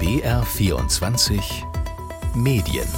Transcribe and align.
BR24 0.00 1.42
Medien 2.34 2.88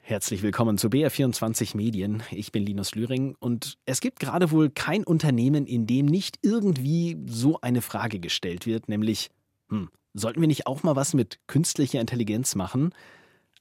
Herzlich 0.00 0.42
willkommen 0.42 0.78
zu 0.78 0.88
BR24 0.88 1.76
Medien. 1.76 2.24
Ich 2.32 2.50
bin 2.50 2.66
Linus 2.66 2.96
Lühring 2.96 3.36
und 3.38 3.78
es 3.86 4.00
gibt 4.00 4.18
gerade 4.18 4.50
wohl 4.50 4.68
kein 4.68 5.04
Unternehmen, 5.04 5.64
in 5.64 5.86
dem 5.86 6.06
nicht 6.06 6.40
irgendwie 6.42 7.22
so 7.26 7.60
eine 7.60 7.82
Frage 7.82 8.18
gestellt 8.18 8.66
wird, 8.66 8.88
nämlich, 8.88 9.30
hm, 9.68 9.90
sollten 10.12 10.40
wir 10.40 10.48
nicht 10.48 10.66
auch 10.66 10.82
mal 10.82 10.96
was 10.96 11.14
mit 11.14 11.38
künstlicher 11.46 12.00
Intelligenz 12.00 12.56
machen? 12.56 12.92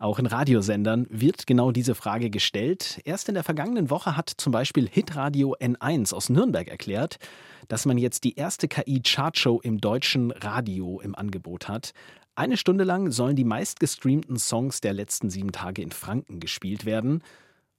Auch 0.01 0.17
in 0.17 0.25
Radiosendern 0.25 1.05
wird 1.11 1.45
genau 1.45 1.71
diese 1.71 1.93
Frage 1.93 2.31
gestellt. 2.31 2.99
Erst 3.05 3.29
in 3.29 3.35
der 3.35 3.43
vergangenen 3.43 3.91
Woche 3.91 4.17
hat 4.17 4.31
zum 4.35 4.51
Beispiel 4.51 4.89
Hitradio 4.89 5.55
N1 5.59 6.11
aus 6.15 6.27
Nürnberg 6.29 6.67
erklärt, 6.67 7.19
dass 7.67 7.85
man 7.85 7.99
jetzt 7.99 8.23
die 8.23 8.33
erste 8.33 8.67
KI-Chartshow 8.67 9.61
im 9.61 9.79
deutschen 9.79 10.31
Radio 10.31 10.99
im 11.01 11.13
Angebot 11.13 11.67
hat. 11.67 11.91
Eine 12.33 12.57
Stunde 12.57 12.83
lang 12.83 13.11
sollen 13.11 13.35
die 13.35 13.43
meistgestreamten 13.43 14.39
Songs 14.39 14.81
der 14.81 14.93
letzten 14.93 15.29
sieben 15.29 15.51
Tage 15.51 15.83
in 15.83 15.91
Franken 15.91 16.39
gespielt 16.39 16.85
werden. 16.85 17.21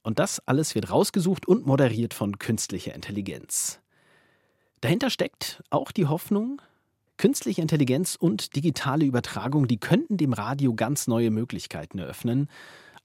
Und 0.01 0.17
das 0.17 0.39
alles 0.47 0.75
wird 0.75 0.91
rausgesucht 0.91 1.45
und 1.45 1.65
moderiert 1.65 2.13
von 2.13 2.39
künstlicher 2.39 2.95
Intelligenz. 2.95 3.81
Dahinter 4.79 5.09
steckt 5.09 5.61
auch 5.69 5.91
die 5.91 6.05
Hoffnung, 6.05 6.61
Künstliche 7.23 7.61
Intelligenz 7.61 8.17
und 8.19 8.53
digitale 8.53 9.05
Übertragung, 9.05 9.65
die 9.69 9.77
könnten 9.77 10.17
dem 10.17 10.33
Radio 10.33 10.73
ganz 10.73 11.07
neue 11.07 11.31
Möglichkeiten 11.31 11.97
eröffnen. 11.97 12.49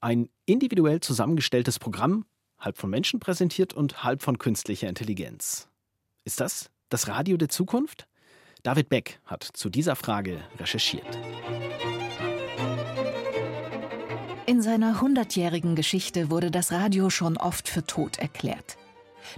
Ein 0.00 0.28
individuell 0.44 0.98
zusammengestelltes 0.98 1.78
Programm, 1.78 2.24
halb 2.58 2.78
von 2.78 2.90
Menschen 2.90 3.20
präsentiert 3.20 3.74
und 3.74 4.02
halb 4.02 4.22
von 4.22 4.36
künstlicher 4.36 4.88
Intelligenz. 4.88 5.68
Ist 6.24 6.40
das 6.40 6.68
das 6.88 7.06
Radio 7.06 7.36
der 7.36 7.48
Zukunft? 7.48 8.08
David 8.64 8.88
Beck 8.88 9.20
hat 9.24 9.48
zu 9.52 9.70
dieser 9.70 9.94
Frage 9.94 10.40
recherchiert. 10.58 11.16
In 14.46 14.62
seiner 14.62 15.00
hundertjährigen 15.00 15.76
Geschichte 15.76 16.28
wurde 16.28 16.50
das 16.50 16.72
Radio 16.72 17.08
schon 17.08 17.36
oft 17.36 17.68
für 17.68 17.84
tot 17.84 18.18
erklärt. 18.18 18.78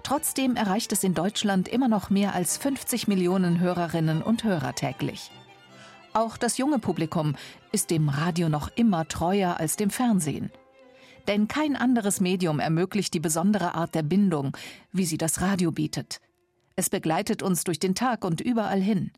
Trotzdem 0.03 0.57
erreicht 0.57 0.93
es 0.93 1.05
in 1.05 1.15
Deutschland 1.15 1.69
immer 1.69 1.89
noch 1.89 2.11
mehr 2.11 2.35
als 2.35 2.57
50 2.59 3.09
Millionen 3.09 3.61
Hörerinnen 3.61 4.23
und 4.23 4.45
Hörer 4.45 4.75
täglich. 4.75 5.31
Auch 6.13 6.37
das 6.37 6.59
junge 6.59 6.79
Publikum 6.79 7.37
ist 7.73 7.91
dem 7.91 8.09
Radio 8.09 8.49
noch 8.49 8.71
immer 8.75 9.07
treuer 9.07 9.57
als 9.59 9.77
dem 9.77 9.91
Fernsehen. 9.91 10.51
Denn 11.29 11.47
kein 11.47 11.77
anderes 11.77 12.21
Medium 12.21 12.59
ermöglicht 12.59 13.15
die 13.15 13.21
besondere 13.21 13.75
Art 13.75 13.95
der 13.95 14.03
Bindung, 14.03 14.57
wie 14.93 15.05
sie 15.05 15.19
das 15.19 15.41
Radio 15.41 15.71
bietet. 15.71 16.21
Es 16.75 16.91
begleitet 16.91 17.43
uns 17.43 17.63
durch 17.63 17.79
den 17.79 17.95
Tag 17.95 18.25
und 18.25 18.41
überall 18.41 18.81
hin. 18.81 19.13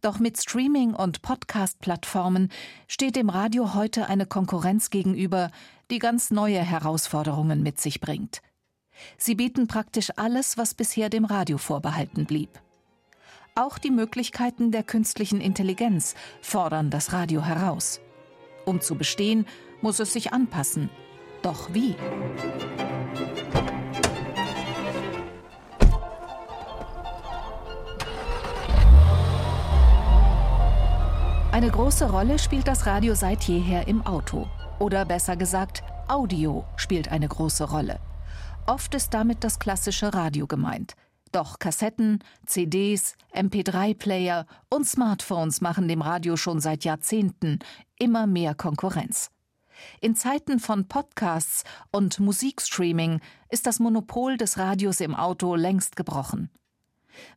Doch 0.00 0.18
mit 0.18 0.40
Streaming- 0.40 0.94
und 0.94 1.22
Podcast-Plattformen 1.22 2.50
steht 2.88 3.14
dem 3.14 3.30
Radio 3.30 3.74
heute 3.74 4.08
eine 4.08 4.26
Konkurrenz 4.26 4.90
gegenüber, 4.90 5.50
die 5.90 6.00
ganz 6.00 6.30
neue 6.30 6.60
Herausforderungen 6.60 7.62
mit 7.62 7.80
sich 7.80 8.00
bringt. 8.00 8.42
Sie 9.16 9.34
bieten 9.34 9.66
praktisch 9.66 10.10
alles, 10.16 10.56
was 10.58 10.74
bisher 10.74 11.08
dem 11.10 11.24
Radio 11.24 11.58
vorbehalten 11.58 12.26
blieb. 12.26 12.50
Auch 13.54 13.78
die 13.78 13.90
Möglichkeiten 13.90 14.70
der 14.70 14.84
künstlichen 14.84 15.40
Intelligenz 15.40 16.14
fordern 16.40 16.90
das 16.90 17.12
Radio 17.12 17.42
heraus. 17.44 18.00
Um 18.64 18.80
zu 18.80 18.94
bestehen, 18.94 19.46
muss 19.80 19.98
es 19.98 20.12
sich 20.12 20.32
anpassen. 20.32 20.90
Doch 21.42 21.72
wie? 21.72 21.96
Eine 31.50 31.70
große 31.70 32.08
Rolle 32.08 32.38
spielt 32.38 32.68
das 32.68 32.86
Radio 32.86 33.14
seit 33.14 33.42
jeher 33.44 33.88
im 33.88 34.06
Auto. 34.06 34.46
Oder 34.78 35.04
besser 35.04 35.34
gesagt, 35.34 35.82
Audio 36.06 36.64
spielt 36.76 37.08
eine 37.08 37.26
große 37.26 37.64
Rolle. 37.64 37.98
Oft 38.68 38.94
ist 38.94 39.14
damit 39.14 39.44
das 39.44 39.58
klassische 39.58 40.12
Radio 40.12 40.46
gemeint. 40.46 40.92
Doch 41.32 41.58
Kassetten, 41.58 42.22
CDs, 42.44 43.14
MP3-Player 43.34 44.44
und 44.68 44.86
Smartphones 44.86 45.62
machen 45.62 45.88
dem 45.88 46.02
Radio 46.02 46.36
schon 46.36 46.60
seit 46.60 46.84
Jahrzehnten 46.84 47.60
immer 47.98 48.26
mehr 48.26 48.54
Konkurrenz. 48.54 49.30
In 50.02 50.14
Zeiten 50.14 50.60
von 50.60 50.86
Podcasts 50.86 51.64
und 51.92 52.20
Musikstreaming 52.20 53.20
ist 53.48 53.66
das 53.66 53.80
Monopol 53.80 54.36
des 54.36 54.58
Radios 54.58 55.00
im 55.00 55.14
Auto 55.14 55.54
längst 55.54 55.96
gebrochen. 55.96 56.50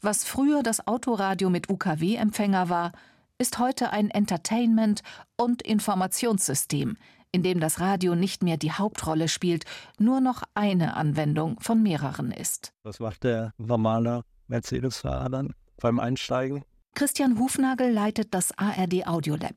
Was 0.02 0.26
früher 0.26 0.64
das 0.64 0.86
Autoradio 0.86 1.50
mit 1.50 1.70
UKW-Empfänger 1.70 2.68
war, 2.68 2.92
ist 3.38 3.58
heute 3.58 3.92
ein 3.92 4.10
Entertainment- 4.10 5.02
und 5.38 5.62
Informationssystem, 5.62 6.98
in 7.32 7.44
dem 7.44 7.60
das 7.60 7.80
Radio 7.80 8.16
nicht 8.16 8.44
mehr 8.44 8.58
die 8.58 8.72
Hauptrolle 8.72 9.28
spielt, 9.28 9.66
nur 9.98 10.22
noch 10.22 10.44
eine 10.54 10.96
Anwendung 10.96 11.60
von 11.60 11.82
mehreren 11.82 12.32
ist. 12.32 12.74
Was 12.84 13.00
macht 13.00 13.24
der 13.24 13.54
normale 13.58 14.24
Mercedes-Fahrer 14.48 15.30
dann 15.30 15.54
beim 15.78 16.00
Einsteigen? 16.00 16.64
Christian 16.94 17.40
Hufnagel 17.40 17.92
leitet 17.92 18.34
das 18.34 18.58
ARD 18.58 19.08
Audiolab. 19.08 19.56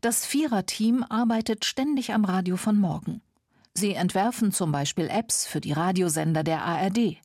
Das 0.00 0.26
Viererteam 0.26 1.04
arbeitet 1.08 1.64
ständig 1.64 2.12
am 2.12 2.24
Radio 2.24 2.56
von 2.56 2.76
morgen. 2.76 3.22
Sie 3.72 3.94
entwerfen 3.94 4.52
zum 4.52 4.72
Beispiel 4.72 5.08
Apps 5.08 5.46
für 5.46 5.60
die 5.60 5.72
Radiosender 5.72 6.42
der 6.42 6.64
ARD. 6.64 7.18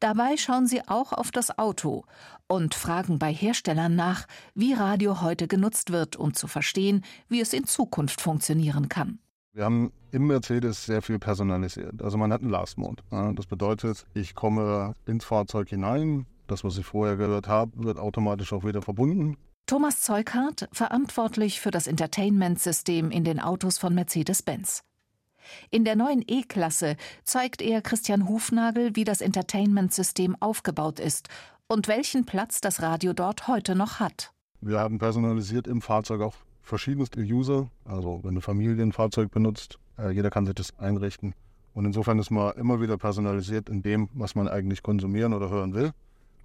Dabei 0.00 0.36
schauen 0.36 0.66
sie 0.66 0.86
auch 0.86 1.12
auf 1.12 1.30
das 1.30 1.58
Auto 1.58 2.04
und 2.46 2.74
fragen 2.74 3.18
bei 3.18 3.32
Herstellern 3.32 3.94
nach, 3.94 4.26
wie 4.54 4.72
Radio 4.72 5.20
heute 5.20 5.48
genutzt 5.48 5.90
wird, 5.90 6.16
um 6.16 6.34
zu 6.34 6.46
verstehen, 6.46 7.04
wie 7.28 7.40
es 7.40 7.52
in 7.52 7.64
Zukunft 7.64 8.20
funktionieren 8.20 8.88
kann. 8.88 9.18
Wir 9.52 9.64
haben 9.64 9.92
im 10.12 10.26
Mercedes 10.26 10.84
sehr 10.84 11.00
viel 11.00 11.18
personalisiert. 11.18 12.02
Also 12.02 12.18
man 12.18 12.32
hat 12.32 12.42
einen 12.42 12.50
Last 12.50 12.76
Mode. 12.76 13.02
Das 13.34 13.46
bedeutet, 13.46 14.06
ich 14.12 14.34
komme 14.34 14.94
ins 15.06 15.24
Fahrzeug 15.24 15.70
hinein. 15.70 16.26
Das, 16.46 16.62
was 16.62 16.76
ich 16.76 16.86
vorher 16.86 17.16
gehört 17.16 17.48
habe, 17.48 17.72
wird 17.82 17.98
automatisch 17.98 18.52
auch 18.52 18.64
wieder 18.64 18.82
verbunden. 18.82 19.36
Thomas 19.66 20.00
Zeughardt, 20.00 20.68
verantwortlich 20.72 21.60
für 21.60 21.72
das 21.72 21.86
Entertainment-System 21.86 23.10
in 23.10 23.24
den 23.24 23.40
Autos 23.40 23.78
von 23.78 23.94
Mercedes-Benz. 23.94 24.82
In 25.70 25.84
der 25.84 25.96
neuen 25.96 26.22
E-Klasse 26.26 26.96
zeigt 27.24 27.62
er 27.62 27.82
Christian 27.82 28.28
Hufnagel, 28.28 28.94
wie 28.94 29.04
das 29.04 29.20
Entertainment-System 29.20 30.36
aufgebaut 30.40 31.00
ist 31.00 31.28
und 31.68 31.88
welchen 31.88 32.24
Platz 32.24 32.60
das 32.60 32.82
Radio 32.82 33.12
dort 33.12 33.48
heute 33.48 33.74
noch 33.74 34.00
hat. 34.00 34.32
Wir 34.60 34.80
haben 34.80 34.98
personalisiert 34.98 35.66
im 35.66 35.82
Fahrzeug 35.82 36.20
auch 36.20 36.34
verschiedenste 36.62 37.20
User. 37.20 37.68
Also 37.84 38.20
wenn 38.22 38.30
eine 38.30 38.40
Familie 38.40 38.82
ein 38.82 38.92
Fahrzeug 38.92 39.30
benutzt, 39.30 39.78
äh, 39.98 40.10
jeder 40.10 40.30
kann 40.30 40.46
sich 40.46 40.54
das 40.54 40.78
einrichten. 40.78 41.34
Und 41.74 41.84
insofern 41.84 42.18
ist 42.18 42.30
man 42.30 42.56
immer 42.56 42.80
wieder 42.80 42.96
personalisiert 42.96 43.68
in 43.68 43.82
dem, 43.82 44.08
was 44.14 44.34
man 44.34 44.48
eigentlich 44.48 44.82
konsumieren 44.82 45.34
oder 45.34 45.50
hören 45.50 45.74
will. 45.74 45.92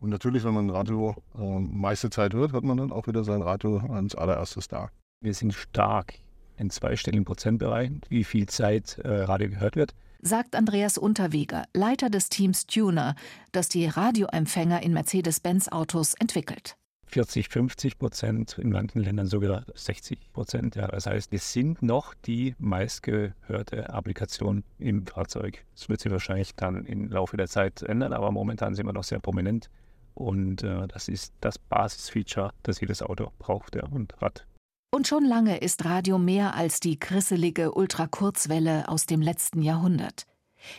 Und 0.01 0.09
natürlich, 0.09 0.43
wenn 0.43 0.53
man 0.53 0.67
ein 0.67 0.71
Radio 0.71 1.15
äh, 1.37 1.59
meiste 1.59 2.09
Zeit 2.09 2.33
hört, 2.33 2.53
hat 2.53 2.63
man 2.63 2.77
dann 2.77 2.91
auch 2.91 3.07
wieder 3.07 3.23
sein 3.23 3.41
Radio 3.41 3.77
als 3.77 4.15
allererstes 4.15 4.67
da. 4.67 4.89
Wir 5.23 5.33
sind 5.33 5.53
stark 5.53 6.15
in 6.61 6.69
zweistelligen 6.69 7.25
Prozentbereichen, 7.25 8.01
wie 8.09 8.23
viel 8.23 8.47
Zeit 8.47 8.99
äh, 8.99 9.23
Radio 9.23 9.49
gehört 9.49 9.75
wird. 9.75 9.93
Sagt 10.21 10.55
Andreas 10.55 10.97
Unterweger, 10.97 11.65
Leiter 11.73 12.09
des 12.09 12.29
Teams 12.29 12.67
Tuner, 12.67 13.15
das 13.51 13.69
die 13.69 13.87
Radioempfänger 13.87 14.83
in 14.83 14.93
Mercedes-Benz-Autos 14.93 16.13
entwickelt. 16.13 16.75
40, 17.07 17.49
50 17.49 17.99
Prozent, 17.99 18.57
in 18.57 18.69
manchen 18.69 19.01
Ländern 19.01 19.27
sogar 19.27 19.65
60 19.73 20.31
Prozent. 20.31 20.75
Ja. 20.75 20.87
Das 20.87 21.07
heißt, 21.07 21.33
es 21.33 21.51
sind 21.51 21.81
noch 21.81 22.13
die 22.13 22.55
meistgehörte 22.57 23.89
Applikation 23.89 24.63
im 24.79 25.05
Fahrzeug. 25.05 25.65
Das 25.75 25.89
wird 25.89 25.99
sich 25.99 26.11
wahrscheinlich 26.11 26.55
dann 26.55 26.85
im 26.85 27.09
Laufe 27.09 27.35
der 27.35 27.47
Zeit 27.47 27.81
ändern, 27.81 28.13
aber 28.13 28.31
momentan 28.31 28.75
sind 28.75 28.85
wir 28.85 28.93
noch 28.93 29.03
sehr 29.03 29.19
prominent. 29.19 29.69
Und 30.13 30.63
äh, 30.63 30.87
das 30.87 31.07
ist 31.07 31.33
das 31.41 31.57
Basisfeature, 31.57 32.51
das 32.63 32.79
jedes 32.79 33.01
Auto 33.01 33.31
braucht 33.39 33.75
ja, 33.75 33.85
und 33.87 34.15
hat. 34.21 34.45
Und 34.93 35.07
schon 35.07 35.23
lange 35.23 35.57
ist 35.59 35.85
Radio 35.85 36.17
mehr 36.17 36.53
als 36.53 36.81
die 36.81 36.99
krisselige 36.99 37.73
Ultrakurzwelle 37.73 38.89
aus 38.89 39.05
dem 39.05 39.21
letzten 39.21 39.61
Jahrhundert. 39.61 40.25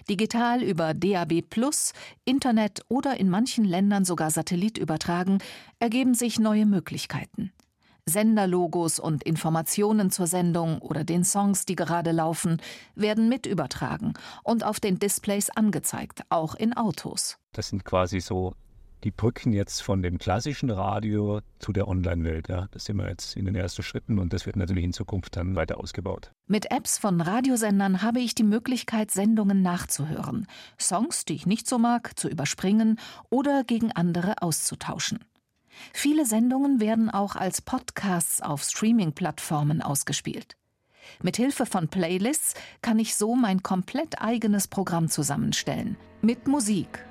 Digital 0.06 0.62
über 0.62 0.93
DAB 0.93 1.43
Internet 2.26 2.82
oder 2.88 3.19
in 3.19 3.31
manchen 3.31 3.64
Ländern 3.64 4.05
sogar 4.05 4.31
Satellit 4.31 4.76
übertragen, 4.76 5.38
ergeben 5.79 6.12
sich 6.12 6.38
neue 6.38 6.67
Möglichkeiten. 6.67 7.53
Senderlogos 8.05 8.99
und 8.99 9.23
Informationen 9.23 10.11
zur 10.11 10.26
Sendung 10.26 10.82
oder 10.82 11.05
den 11.05 11.25
Songs, 11.25 11.64
die 11.64 11.76
gerade 11.76 12.12
laufen, 12.12 12.61
werden 12.94 13.31
mit 13.31 13.47
übertragen 13.47 14.12
und 14.43 14.62
auf 14.62 14.79
den 14.79 14.99
Displays 14.99 15.49
angezeigt, 15.49 16.23
auch 16.29 16.55
in 16.55 16.76
Autos. 16.76 17.38
Das 17.53 17.69
sind 17.69 17.87
quasi 17.87 18.20
so 18.20 18.53
die 19.04 19.10
brücken 19.10 19.52
jetzt 19.52 19.82
von 19.82 20.02
dem 20.02 20.19
klassischen 20.19 20.70
Radio 20.70 21.40
zu 21.58 21.72
der 21.72 21.88
Online-Welt. 21.88 22.49
Ja. 22.49 22.69
Das 22.70 22.84
sind 22.84 22.96
wir 22.96 23.08
jetzt 23.08 23.37
in 23.37 23.44
den 23.44 23.54
ersten 23.54 23.82
Schritten 23.82 24.19
und 24.19 24.32
das 24.32 24.46
wird 24.46 24.56
natürlich 24.56 24.84
in 24.84 24.93
Zukunft 24.93 25.37
dann 25.37 25.56
weiter 25.56 25.78
ausgebaut. 25.78 26.31
Mit 26.46 26.70
Apps 26.70 26.99
von 26.99 27.20
Radiosendern 27.20 28.02
habe 28.02 28.20
ich 28.20 28.34
die 28.34 28.44
Möglichkeit, 28.44 29.10
Sendungen 29.10 29.62
nachzuhören, 29.62 30.46
Songs, 30.81 31.25
die 31.25 31.34
ich 31.34 31.46
nicht 31.46 31.69
so 31.69 31.78
mag, 31.78 32.19
zu 32.19 32.28
überspringen 32.28 32.99
oder 33.31 33.64
gegen 33.64 33.93
andere 33.93 34.43
auszutauschen. 34.43 35.20
Viele 35.93 36.26
Sendungen 36.26 36.81
werden 36.81 37.10
auch 37.10 37.34
als 37.34 37.62
Podcasts 37.62 38.43
auf 38.43 38.62
Streaming-Plattformen 38.62 39.82
ausgespielt. 39.82 40.56
Mit 41.22 41.37
Hilfe 41.37 41.66
von 41.66 41.88
Playlists 41.88 42.54
kann 42.81 42.99
ich 42.99 43.14
so 43.16 43.34
mein 43.34 43.62
komplett 43.62 44.20
eigenes 44.20 44.69
Programm 44.69 45.08
zusammenstellen. 45.08 45.96
Mit 46.20 46.46
Musik, 46.46 47.04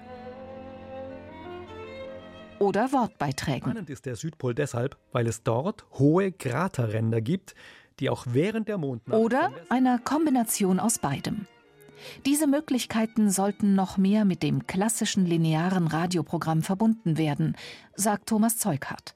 oder 2.61 2.91
Wortbeiträgen. 2.91 3.71
Spannend 3.71 3.89
ist 3.89 4.05
der 4.05 4.15
Südpol 4.15 4.53
deshalb, 4.53 4.97
weil 5.11 5.27
es 5.27 5.43
dort 5.43 5.85
hohe 5.93 6.31
Kraterränder 6.31 7.19
gibt, 7.19 7.55
die 7.99 8.09
auch 8.09 8.25
während 8.29 8.67
der 8.67 8.77
Mondnacht. 8.77 9.19
Oder 9.19 9.51
einer 9.69 9.99
Kombination 9.99 10.79
aus 10.79 10.99
beidem. 10.99 11.47
Diese 12.25 12.47
Möglichkeiten 12.47 13.29
sollten 13.29 13.75
noch 13.75 13.97
mehr 13.97 14.25
mit 14.25 14.43
dem 14.43 14.65
klassischen 14.65 15.25
linearen 15.25 15.87
Radioprogramm 15.87 16.63
verbunden 16.63 17.17
werden, 17.17 17.55
sagt 17.95 18.29
Thomas 18.29 18.57
Zeughardt. 18.57 19.13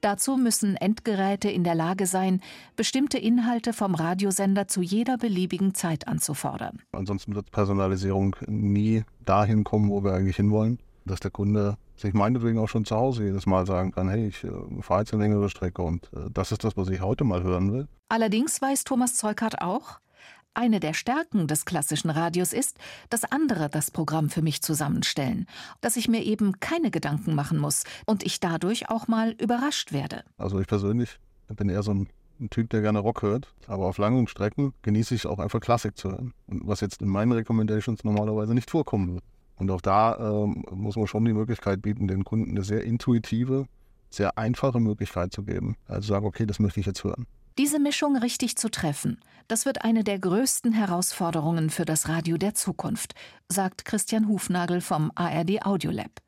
Dazu 0.00 0.38
müssen 0.38 0.76
Endgeräte 0.76 1.50
in 1.50 1.64
der 1.64 1.74
Lage 1.74 2.06
sein, 2.06 2.40
bestimmte 2.76 3.18
Inhalte 3.18 3.74
vom 3.74 3.94
Radiosender 3.94 4.68
zu 4.68 4.80
jeder 4.80 5.18
beliebigen 5.18 5.74
Zeit 5.74 6.08
anzufordern. 6.08 6.80
Ansonsten 6.92 7.34
wird 7.34 7.50
Personalisierung 7.50 8.36
nie 8.46 9.04
dahin 9.26 9.64
kommen, 9.64 9.90
wo 9.90 10.02
wir 10.02 10.14
eigentlich 10.14 10.36
hinwollen, 10.36 10.78
dass 11.04 11.20
der 11.20 11.30
Kunde 11.30 11.76
sich 11.96 12.14
meinetwegen 12.14 12.58
auch 12.58 12.68
schon 12.68 12.84
zu 12.84 12.96
Hause 12.96 13.24
jedes 13.24 13.46
Mal 13.46 13.66
sagen 13.66 13.92
kann, 13.92 14.08
hey, 14.08 14.28
ich 14.28 14.44
äh, 14.44 14.50
fahre 14.80 15.00
jetzt 15.00 15.12
eine 15.12 15.22
längere 15.22 15.48
Strecke 15.48 15.82
und 15.82 16.10
äh, 16.14 16.30
das 16.32 16.52
ist 16.52 16.64
das, 16.64 16.76
was 16.76 16.88
ich 16.88 17.00
heute 17.00 17.24
mal 17.24 17.42
hören 17.42 17.72
will. 17.72 17.88
Allerdings 18.08 18.60
weiß 18.60 18.84
Thomas 18.84 19.14
Zeukart 19.14 19.60
auch, 19.60 20.00
eine 20.54 20.78
der 20.78 20.94
Stärken 20.94 21.48
des 21.48 21.64
klassischen 21.64 22.10
Radios 22.10 22.52
ist, 22.52 22.78
dass 23.10 23.24
andere 23.24 23.68
das 23.68 23.90
Programm 23.90 24.30
für 24.30 24.40
mich 24.40 24.62
zusammenstellen, 24.62 25.46
dass 25.80 25.96
ich 25.96 26.08
mir 26.08 26.22
eben 26.22 26.60
keine 26.60 26.90
Gedanken 26.92 27.34
machen 27.34 27.58
muss 27.58 27.82
und 28.06 28.22
ich 28.22 28.38
dadurch 28.38 28.88
auch 28.88 29.08
mal 29.08 29.32
überrascht 29.32 29.92
werde. 29.92 30.22
Also 30.38 30.60
ich 30.60 30.68
persönlich 30.68 31.18
bin 31.48 31.68
eher 31.68 31.82
so 31.82 31.92
ein, 31.92 32.08
ein 32.40 32.50
Typ, 32.50 32.70
der 32.70 32.82
gerne 32.82 33.00
Rock 33.00 33.22
hört, 33.22 33.52
aber 33.66 33.86
auf 33.86 33.98
langen 33.98 34.28
Strecken 34.28 34.74
genieße 34.82 35.14
ich 35.14 35.26
auch 35.26 35.40
einfach 35.40 35.60
Klassik 35.60 35.96
zu 35.96 36.10
hören. 36.10 36.32
Und 36.46 36.66
was 36.66 36.80
jetzt 36.80 37.02
in 37.02 37.08
meinen 37.08 37.32
Recommendations 37.32 38.04
normalerweise 38.04 38.54
nicht 38.54 38.70
vorkommen 38.70 39.14
wird. 39.14 39.24
Und 39.56 39.70
auch 39.70 39.80
da 39.80 40.16
ähm, 40.18 40.64
muss 40.70 40.96
man 40.96 41.06
schon 41.06 41.24
die 41.24 41.32
Möglichkeit 41.32 41.82
bieten, 41.82 42.08
den 42.08 42.24
Kunden 42.24 42.50
eine 42.50 42.64
sehr 42.64 42.84
intuitive, 42.84 43.66
sehr 44.10 44.36
einfache 44.38 44.80
Möglichkeit 44.80 45.32
zu 45.32 45.44
geben. 45.44 45.76
Also 45.86 46.08
sagen, 46.08 46.26
okay, 46.26 46.46
das 46.46 46.58
möchte 46.58 46.80
ich 46.80 46.86
jetzt 46.86 47.04
hören. 47.04 47.26
Diese 47.56 47.78
Mischung 47.78 48.16
richtig 48.16 48.56
zu 48.56 48.68
treffen, 48.68 49.20
das 49.46 49.64
wird 49.64 49.84
eine 49.84 50.02
der 50.02 50.18
größten 50.18 50.72
Herausforderungen 50.72 51.70
für 51.70 51.84
das 51.84 52.08
Radio 52.08 52.36
der 52.36 52.54
Zukunft, 52.54 53.14
sagt 53.48 53.84
Christian 53.84 54.26
Hufnagel 54.26 54.80
vom 54.80 55.12
ARD 55.14 55.64
Audiolab. 55.64 56.20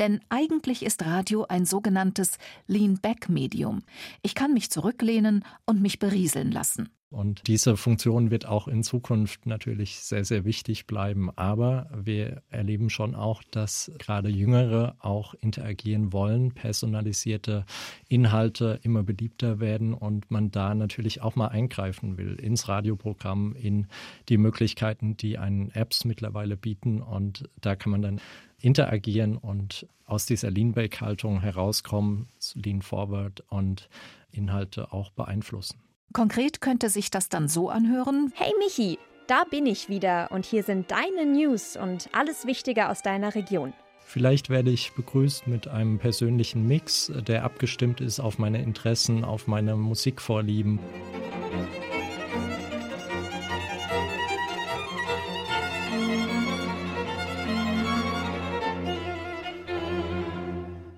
Denn 0.00 0.20
eigentlich 0.28 0.84
ist 0.84 1.04
Radio 1.06 1.46
ein 1.48 1.64
sogenanntes 1.64 2.38
Lean-Back-Medium. 2.66 3.82
Ich 4.22 4.34
kann 4.34 4.52
mich 4.52 4.70
zurücklehnen 4.70 5.44
und 5.66 5.80
mich 5.80 6.00
berieseln 6.00 6.50
lassen. 6.50 6.88
Und 7.10 7.48
diese 7.48 7.76
Funktion 7.76 8.30
wird 8.30 8.46
auch 8.46 8.68
in 8.68 8.84
Zukunft 8.84 9.44
natürlich 9.44 9.98
sehr, 9.98 10.24
sehr 10.24 10.44
wichtig 10.44 10.86
bleiben. 10.86 11.30
Aber 11.34 11.90
wir 11.92 12.42
erleben 12.50 12.88
schon 12.88 13.16
auch, 13.16 13.42
dass 13.50 13.90
gerade 13.98 14.28
Jüngere 14.28 14.94
auch 15.00 15.34
interagieren 15.34 16.12
wollen, 16.12 16.52
personalisierte 16.52 17.66
Inhalte 18.08 18.78
immer 18.84 19.02
beliebter 19.02 19.58
werden 19.58 19.92
und 19.92 20.30
man 20.30 20.52
da 20.52 20.72
natürlich 20.76 21.20
auch 21.20 21.34
mal 21.34 21.48
eingreifen 21.48 22.16
will 22.16 22.36
ins 22.36 22.68
Radioprogramm, 22.68 23.56
in 23.56 23.88
die 24.28 24.38
Möglichkeiten, 24.38 25.16
die 25.16 25.36
einen 25.36 25.72
Apps 25.72 26.04
mittlerweile 26.04 26.56
bieten. 26.56 27.02
Und 27.02 27.48
da 27.60 27.74
kann 27.74 27.90
man 27.90 28.02
dann 28.02 28.20
interagieren 28.60 29.36
und 29.36 29.88
aus 30.06 30.26
dieser 30.26 30.50
Lean-Back-Haltung 30.52 31.40
herauskommen, 31.40 32.28
Lean 32.54 32.82
Forward 32.82 33.42
und 33.48 33.88
Inhalte 34.30 34.92
auch 34.92 35.10
beeinflussen. 35.10 35.89
Konkret 36.12 36.60
könnte 36.60 36.88
sich 36.88 37.10
das 37.10 37.28
dann 37.28 37.46
so 37.46 37.70
anhören. 37.70 38.32
Hey 38.34 38.52
Michi, 38.58 38.98
da 39.28 39.44
bin 39.48 39.66
ich 39.66 39.88
wieder 39.88 40.32
und 40.32 40.44
hier 40.44 40.64
sind 40.64 40.90
deine 40.90 41.24
News 41.24 41.76
und 41.76 42.08
alles 42.12 42.46
Wichtige 42.46 42.88
aus 42.88 43.02
deiner 43.02 43.36
Region. 43.36 43.72
Vielleicht 44.04 44.50
werde 44.50 44.70
ich 44.70 44.92
begrüßt 44.94 45.46
mit 45.46 45.68
einem 45.68 46.00
persönlichen 46.00 46.66
Mix, 46.66 47.12
der 47.14 47.44
abgestimmt 47.44 48.00
ist 48.00 48.18
auf 48.18 48.38
meine 48.38 48.60
Interessen, 48.60 49.24
auf 49.24 49.46
meine 49.46 49.76
Musikvorlieben. 49.76 50.80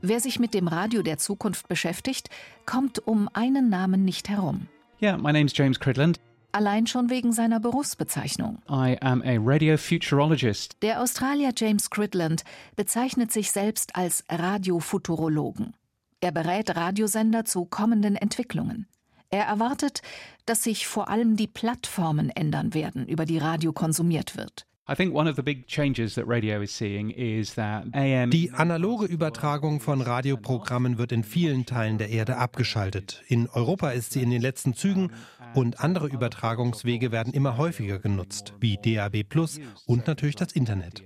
Wer 0.01 0.21
sich 0.21 0.39
mit 0.39 0.55
dem 0.55 0.69
Radio 0.69 1.03
der 1.03 1.19
Zukunft 1.19 1.69
beschäftigt, 1.69 2.31
kommt 2.65 3.07
um 3.07 3.29
einen 3.35 3.69
Namen 3.69 4.07
nicht 4.07 4.31
herum. 4.31 4.69
Yeah, 5.03 5.17
my 5.17 5.33
name's 5.33 5.53
James 5.53 5.81
Cridland. 5.81 6.21
Allein 6.53 6.87
schon 6.87 7.11
wegen 7.11 7.33
seiner 7.33 7.59
Berufsbezeichnung. 7.59 8.63
I 8.69 8.97
am 9.01 9.21
a 9.23 9.37
radio 9.37 9.77
futurologist. 9.77 10.77
Der 10.81 11.03
Australier 11.03 11.53
James 11.57 11.91
Cridland 11.91 12.45
bezeichnet 12.77 13.33
sich 13.33 13.51
selbst 13.51 13.97
als 13.97 14.23
Radiofuturologen. 14.31 15.75
Er 16.21 16.31
berät 16.31 16.77
Radiosender 16.77 17.45
zu 17.45 17.65
kommenden 17.65 18.15
Entwicklungen. 18.15 18.87
Er 19.29 19.45
erwartet, 19.45 20.03
dass 20.47 20.63
sich 20.63 20.87
vor 20.87 21.09
allem 21.09 21.35
die 21.35 21.49
Plattformen 21.49 22.31
ändern 22.31 22.73
werden, 22.73 23.09
über 23.09 23.25
die 23.25 23.39
Radio 23.39 23.73
konsumiert 23.73 24.37
wird. 24.37 24.67
Die 28.31 28.51
analoge 28.51 29.07
Übertragung 29.07 29.79
von 29.79 30.01
Radioprogrammen 30.01 30.99
wird 30.99 31.13
in 31.13 31.23
vielen 31.23 31.67
Teilen 31.67 31.99
der 31.99 32.11
Erde 32.11 32.37
abgeschaltet. 32.37 33.23
In 33.29 33.49
Europa 33.49 33.91
ist 33.91 34.13
sie 34.13 34.23
in 34.23 34.31
den 34.31 34.43
letzten 34.43 34.75
Zügen 34.75 35.13
und 35.55 35.79
andere 35.79 36.09
Übertragungswege 36.09 37.13
werden 37.13 37.33
immer 37.33 37.59
häufiger 37.59 38.01
genutzt, 38.01 38.55
wie 38.59 38.77
DAB 38.77 39.23
Plus 39.23 39.61
und 39.87 40.09
natürlich 40.09 40.35
das 40.35 40.53
Internet. 40.53 41.05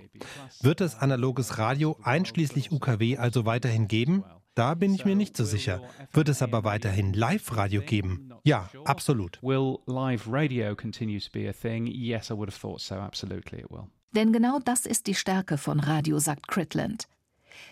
Wird 0.61 0.81
es 0.81 0.95
analoges 0.95 1.59
Radio 1.59 1.97
einschließlich 2.01 2.71
UKW 2.71 3.17
also 3.17 3.45
weiterhin 3.45 3.87
geben? 3.87 4.23
Da 4.57 4.73
bin 4.73 4.95
ich 4.95 5.05
mir 5.05 5.15
nicht 5.15 5.37
so 5.37 5.45
sicher. 5.45 5.83
Wird 6.13 6.29
es 6.29 6.41
aber 6.41 6.63
weiterhin 6.63 7.13
Live-Radio 7.13 7.81
geben? 7.81 8.33
Ja, 8.43 8.67
absolut. 8.85 9.37
Will 9.43 9.77
live 9.85 10.27
radio 10.27 10.75
continue 10.75 11.19
to 11.19 11.29
be 11.31 11.47
a 11.47 11.53
thing? 11.53 11.85
Yes, 11.85 12.31
I 12.31 12.33
would 12.33 12.49
have 12.49 12.59
thought 12.59 12.81
so. 12.81 12.95
Absolutely 12.95 13.59
it 13.59 13.69
will. 13.69 13.83
Denn 14.15 14.33
genau 14.33 14.57
das 14.57 14.87
ist 14.87 15.05
die 15.05 15.13
Stärke 15.13 15.59
von 15.59 15.79
Radio, 15.79 16.17
sagt 16.17 16.47
Critland. 16.47 17.07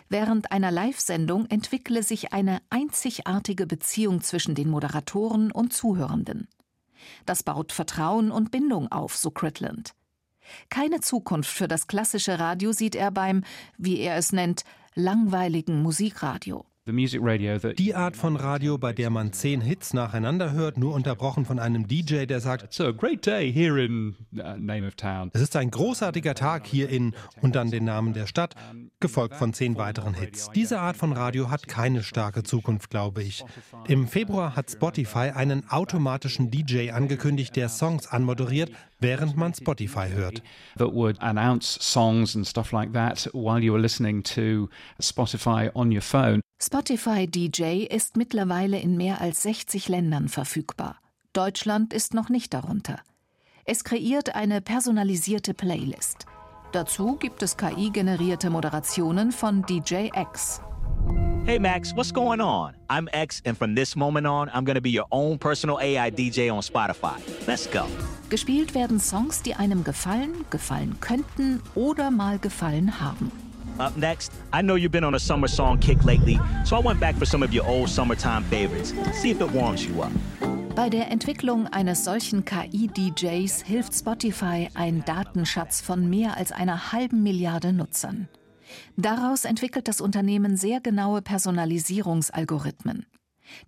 Während 0.10 0.52
einer 0.52 0.70
Live-Sendung 0.70 1.48
entwickle 1.48 2.04
sich 2.04 2.34
eine 2.34 2.60
einzigartige 2.70 3.66
Beziehung 3.66 4.22
zwischen 4.22 4.54
den 4.54 4.70
Moderatoren 4.70 5.52
und 5.52 5.74
Zuhörenden. 5.74 6.48
Das 7.26 7.42
baut 7.42 7.72
Vertrauen 7.72 8.30
und 8.30 8.52
Bindung 8.52 8.92
auf, 8.92 9.18
so 9.18 9.32
Critland. 9.32 9.96
Keine 10.70 11.00
Zukunft 11.00 11.50
für 11.50 11.68
das 11.68 11.88
klassische 11.88 12.38
Radio 12.38 12.74
sieht 12.74 12.94
er 12.94 13.10
beim, 13.10 13.44
wie 13.80 13.98
er 13.98 14.18
es 14.18 14.32
nennt, 14.32 14.66
langweiligen 14.94 15.82
Musikradio. 15.82 16.64
Die 16.88 17.96
Art 17.96 18.16
von 18.16 18.36
Radio, 18.36 18.78
bei 18.78 18.94
der 18.94 19.10
man 19.10 19.34
zehn 19.34 19.60
Hits 19.60 19.96
nacheinander 19.96 20.52
hört, 20.52 20.78
nur 20.78 20.94
unterbrochen 20.94 21.44
von 21.44 21.58
einem 21.58 21.88
DJ, 21.88 22.26
der 22.28 22.40
sagt, 22.42 22.80
uh. 22.80 22.94
Es 25.34 25.42
ist 25.42 25.56
ein 25.56 25.72
großartiger 25.72 26.36
Tag 26.36 26.68
hier 26.68 26.90
in 26.90 27.16
und 27.42 27.56
dann 27.56 27.72
den 27.72 27.86
Namen 27.86 28.14
der 28.14 28.28
Stadt, 28.28 28.54
gefolgt 29.00 29.34
von 29.34 29.52
zehn 29.52 29.78
weiteren 29.78 30.14
Hits. 30.14 30.52
Diese 30.54 30.80
Art 30.80 30.96
von 30.96 31.12
Radio 31.12 31.50
hat 31.50 31.68
keine 31.68 32.04
starke 32.04 32.44
Zukunft, 32.44 32.92
glaube 32.92 33.24
ich. 33.24 33.44
Im 33.88 34.08
Februar 34.08 34.56
hat 34.56 34.70
Spotify 34.70 35.32
einen 35.34 35.68
automatischen 35.68 36.52
DJ 36.52 36.92
angekündigt, 36.92 37.56
der 37.56 37.70
Songs 37.70 38.06
anmoderiert, 38.06 38.72
während 39.00 39.36
man 39.38 39.54
Spotify 39.54 40.10
hört. 40.10 40.42
That 40.78 40.94
would 40.94 41.22
announce 41.22 41.78
songs 41.82 42.36
and 42.36 42.48
stuff 42.48 42.72
like 42.72 42.94
that 42.94 43.30
while 43.34 43.64
you 43.64 43.74
were 43.74 43.82
listening 43.82 44.24
to 44.36 44.70
Spotify 45.02 45.70
on 45.76 45.92
your 45.92 46.02
phone. 46.02 46.42
Spotify 46.62 47.28
DJ 47.28 47.86
ist 47.86 48.18
mittlerweile 48.18 48.80
in 48.80 48.98
mehr 48.98 49.22
als 49.22 49.44
60 49.44 49.90
Ländern 49.90 50.30
verfügbar. 50.30 51.00
Deutschland 51.34 51.94
ist 51.94 52.14
noch 52.14 52.30
nicht 52.30 52.54
darunter. 52.54 53.00
Es 53.66 53.84
kreiert 53.84 54.36
eine 54.36 54.62
personalisierte 54.62 55.54
Playlist. 55.54 56.26
Dazu 56.72 57.16
gibt 57.16 57.42
es 57.42 57.58
KI-generierte 57.58 58.50
Moderationen 58.50 59.32
von 59.32 59.64
DJ 59.64 60.10
X. 60.14 60.62
Hey 61.46 61.60
Max, 61.60 61.94
what's 61.94 62.12
going 62.12 62.42
on? 62.42 62.74
I'm 62.90 63.08
X, 63.14 63.40
and 63.46 63.56
from 63.56 63.76
this 63.76 63.96
moment 63.96 64.26
on, 64.26 64.50
I'm 64.52 64.66
gonna 64.66 64.82
be 64.82 64.90
your 64.90 65.06
own 65.12 65.38
personal 65.38 65.80
AI 65.80 66.10
DJ 66.10 66.52
on 66.52 66.64
Spotify. 66.64 67.20
Let's 67.48 67.68
go. 67.68 67.86
Gespielt 68.32 68.74
werden 68.74 69.00
Songs, 69.00 69.44
die 69.44 69.54
einem 69.54 69.84
gefallen, 69.84 70.44
gefallen 70.50 71.00
könnten 71.02 71.62
oder 71.76 72.10
mal 72.10 72.40
gefallen 72.40 73.00
haben. 73.00 73.32
Up 73.78 73.96
next, 73.96 74.32
I 74.52 74.64
know 74.64 74.74
you've 74.74 74.92
been 74.92 75.04
on 75.04 75.14
a 75.14 75.20
summer 75.20 75.48
song 75.48 75.78
kick 75.78 76.04
lately, 76.04 76.40
so 76.64 76.78
I 76.78 76.80
went 76.80 77.00
back 77.00 77.16
for 77.16 77.28
some 77.28 77.44
of 77.46 77.54
your 77.54 77.68
old 77.68 77.90
summertime 77.90 78.44
favorites. 78.46 78.96
See 79.14 79.30
if 79.30 79.40
it 79.40 79.52
warms 79.52 79.86
you 79.86 80.02
up. 80.02 80.12
Bei 80.76 80.90
der 80.90 81.12
Entwicklung 81.12 81.68
eines 81.68 82.04
solchen 82.04 82.44
KI-DJs 82.44 83.62
hilft 83.64 83.94
Spotify 83.94 84.70
ein 84.74 85.06
Datenschatz 85.06 85.80
von 85.80 86.10
mehr 86.10 86.38
als 86.38 86.52
einer 86.52 86.92
halben 86.92 87.22
Milliarde 87.22 87.72
Nutzern. 87.72 88.30
Daraus 88.98 89.46
entwickelt 89.46 89.88
das 89.88 90.02
Unternehmen 90.02 90.58
sehr 90.58 90.82
genaue 90.82 91.22
Personalisierungsalgorithmen. 91.22 93.06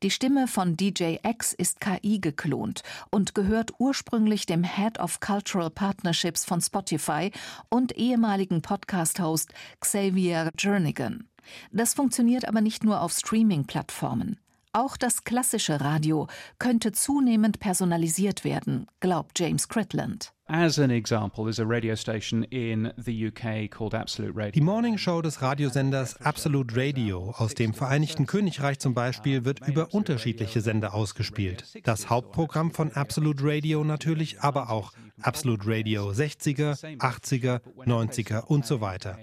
Die 0.03 0.09
Stimme 0.09 0.47
von 0.47 0.75
DJ 0.75 1.17
X 1.23 1.53
ist 1.53 1.79
KI 1.79 2.19
geklont 2.19 2.81
und 3.11 3.35
gehört 3.35 3.73
ursprünglich 3.77 4.45
dem 4.45 4.63
Head 4.63 4.99
of 4.99 5.19
Cultural 5.19 5.69
Partnerships 5.69 6.45
von 6.45 6.61
Spotify 6.61 7.31
und 7.69 7.95
ehemaligen 7.97 8.61
Podcast-Host 8.61 9.53
Xavier 9.79 10.51
Jernigan. 10.57 11.27
Das 11.71 11.93
funktioniert 11.93 12.47
aber 12.47 12.61
nicht 12.61 12.83
nur 12.83 13.01
auf 13.01 13.13
Streaming-Plattformen. 13.13 14.39
Auch 14.77 14.95
das 14.95 15.23
klassische 15.23 15.81
Radio 15.81 16.27
könnte 16.59 16.91
zunehmend 16.91 17.59
personalisiert 17.59 18.43
werden, 18.43 18.85
glaubt 18.99 19.39
James 19.39 19.69
Critland. 19.69 20.33
As 20.45 20.77
an 20.77 20.91
example, 20.91 21.45
there's 21.45 21.59
a 21.59 21.65
radio 21.65 21.95
station 21.95 22.43
in 22.43 22.93
the 22.95 23.27
UK 23.27 23.71
called 23.71 23.95
Absolute 23.95 24.35
Radio. 24.35 24.51
Die 24.51 24.61
Morning 24.61 24.99
Show 24.99 25.23
des 25.23 25.41
Radiosenders 25.41 26.21
Absolute 26.21 26.75
Radio 26.75 27.33
aus 27.39 27.55
dem 27.55 27.73
Vereinigten 27.73 28.27
Königreich 28.27 28.77
zum 28.77 28.93
Beispiel 28.93 29.45
wird 29.45 29.67
über 29.67 29.95
unterschiedliche 29.95 30.61
Sender 30.61 30.93
ausgespielt. 30.93 31.65
Das 31.83 32.11
Hauptprogramm 32.11 32.69
von 32.69 32.91
Absolute 32.91 33.43
Radio 33.43 33.83
natürlich, 33.83 34.41
aber 34.41 34.69
auch 34.69 34.93
Absolute 35.23 35.63
Radio 35.65 36.11
60er, 36.11 36.79
80er, 36.99 37.61
90er 37.87 38.45
und 38.45 38.67
so 38.67 38.79
weiter. 38.79 39.17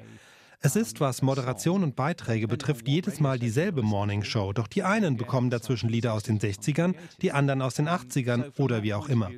Es 0.66 0.76
ist, 0.76 0.98
was 0.98 1.20
Moderation 1.20 1.82
und 1.82 1.94
Beiträge 1.94 2.48
betrifft, 2.48 2.88
jedes 2.88 3.20
Mal 3.20 3.38
dieselbe 3.38 3.82
Morning 3.82 4.24
Show, 4.24 4.54
doch 4.54 4.66
die 4.66 4.82
einen 4.82 5.18
bekommen 5.18 5.50
dazwischen 5.50 5.90
Lieder 5.90 6.14
aus 6.14 6.22
den 6.22 6.40
60ern, 6.40 6.94
die 7.20 7.32
anderen 7.32 7.60
aus 7.60 7.74
den 7.74 7.86
80ern 7.86 8.58
oder 8.58 8.82
wie 8.82 8.94
auch 8.94 9.10
immer. 9.10 9.28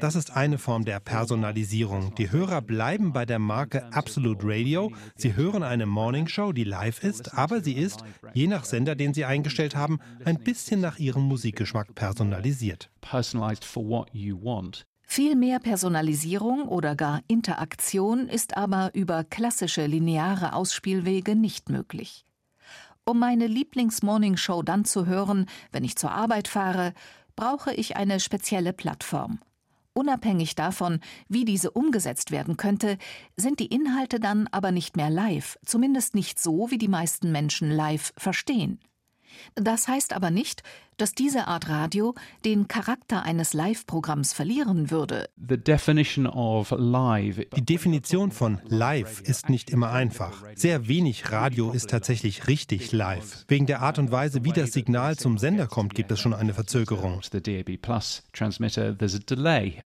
Das 0.00 0.14
ist 0.14 0.34
eine 0.34 0.56
Form 0.56 0.86
der 0.86 0.98
Personalisierung. 0.98 2.14
Die 2.14 2.32
Hörer 2.32 2.62
bleiben 2.62 3.12
bei 3.12 3.26
der 3.26 3.38
Marke 3.38 3.92
Absolute 3.92 4.46
Radio. 4.46 4.90
Sie 5.14 5.36
hören 5.36 5.62
eine 5.62 5.84
Morning 5.84 6.26
Show, 6.26 6.52
die 6.52 6.64
live 6.64 7.04
ist, 7.04 7.36
aber 7.36 7.60
sie 7.60 7.74
ist, 7.74 8.02
je 8.32 8.46
nach 8.46 8.64
Sender, 8.64 8.94
den 8.94 9.12
sie 9.12 9.26
eingestellt 9.26 9.76
haben, 9.76 9.98
ein 10.24 10.38
bisschen 10.38 10.80
nach 10.80 10.98
ihrem 10.98 11.24
Musikgeschmack 11.24 11.94
personalisiert. 11.94 12.88
Personalized 13.02 13.66
for 13.66 13.86
what 13.86 14.08
you 14.14 14.42
want. 14.42 14.86
Viel 15.14 15.36
mehr 15.36 15.58
Personalisierung 15.58 16.66
oder 16.66 16.96
gar 16.96 17.20
Interaktion 17.28 18.30
ist 18.30 18.56
aber 18.56 18.94
über 18.94 19.24
klassische 19.24 19.84
lineare 19.84 20.54
Ausspielwege 20.54 21.36
nicht 21.36 21.68
möglich. 21.68 22.24
Um 23.04 23.18
meine 23.18 23.46
Lieblings-Morning-Show 23.46 24.62
dann 24.62 24.86
zu 24.86 25.04
hören, 25.04 25.50
wenn 25.70 25.84
ich 25.84 25.96
zur 25.96 26.12
Arbeit 26.12 26.48
fahre, 26.48 26.94
brauche 27.36 27.74
ich 27.74 27.94
eine 27.94 28.20
spezielle 28.20 28.72
Plattform. 28.72 29.40
Unabhängig 29.92 30.54
davon, 30.54 31.00
wie 31.28 31.44
diese 31.44 31.72
umgesetzt 31.72 32.30
werden 32.30 32.56
könnte, 32.56 32.96
sind 33.36 33.60
die 33.60 33.66
Inhalte 33.66 34.18
dann 34.18 34.48
aber 34.50 34.72
nicht 34.72 34.96
mehr 34.96 35.10
live, 35.10 35.58
zumindest 35.62 36.14
nicht 36.14 36.40
so, 36.40 36.70
wie 36.70 36.78
die 36.78 36.88
meisten 36.88 37.32
Menschen 37.32 37.70
live 37.70 38.14
verstehen. 38.16 38.80
Das 39.54 39.88
heißt 39.88 40.12
aber 40.12 40.30
nicht, 40.30 40.62
dass 40.96 41.14
diese 41.14 41.48
Art 41.48 41.68
Radio 41.68 42.14
den 42.44 42.68
Charakter 42.68 43.24
eines 43.24 43.54
Live-Programms 43.54 44.32
verlieren 44.32 44.90
würde. 44.90 45.28
Die 45.36 45.56
Definition 47.64 48.30
von 48.30 48.60
live 48.66 49.20
ist 49.22 49.48
nicht 49.48 49.70
immer 49.70 49.90
einfach. 49.90 50.44
Sehr 50.54 50.86
wenig 50.88 51.32
Radio 51.32 51.72
ist 51.72 51.90
tatsächlich 51.90 52.46
richtig 52.46 52.92
live. 52.92 53.44
Wegen 53.48 53.66
der 53.66 53.82
Art 53.82 53.98
und 53.98 54.12
Weise, 54.12 54.44
wie 54.44 54.52
das 54.52 54.72
Signal 54.72 55.16
zum 55.16 55.38
Sender 55.38 55.66
kommt, 55.66 55.94
gibt 55.94 56.12
es 56.12 56.20
schon 56.20 56.34
eine 56.34 56.54
Verzögerung. 56.54 57.20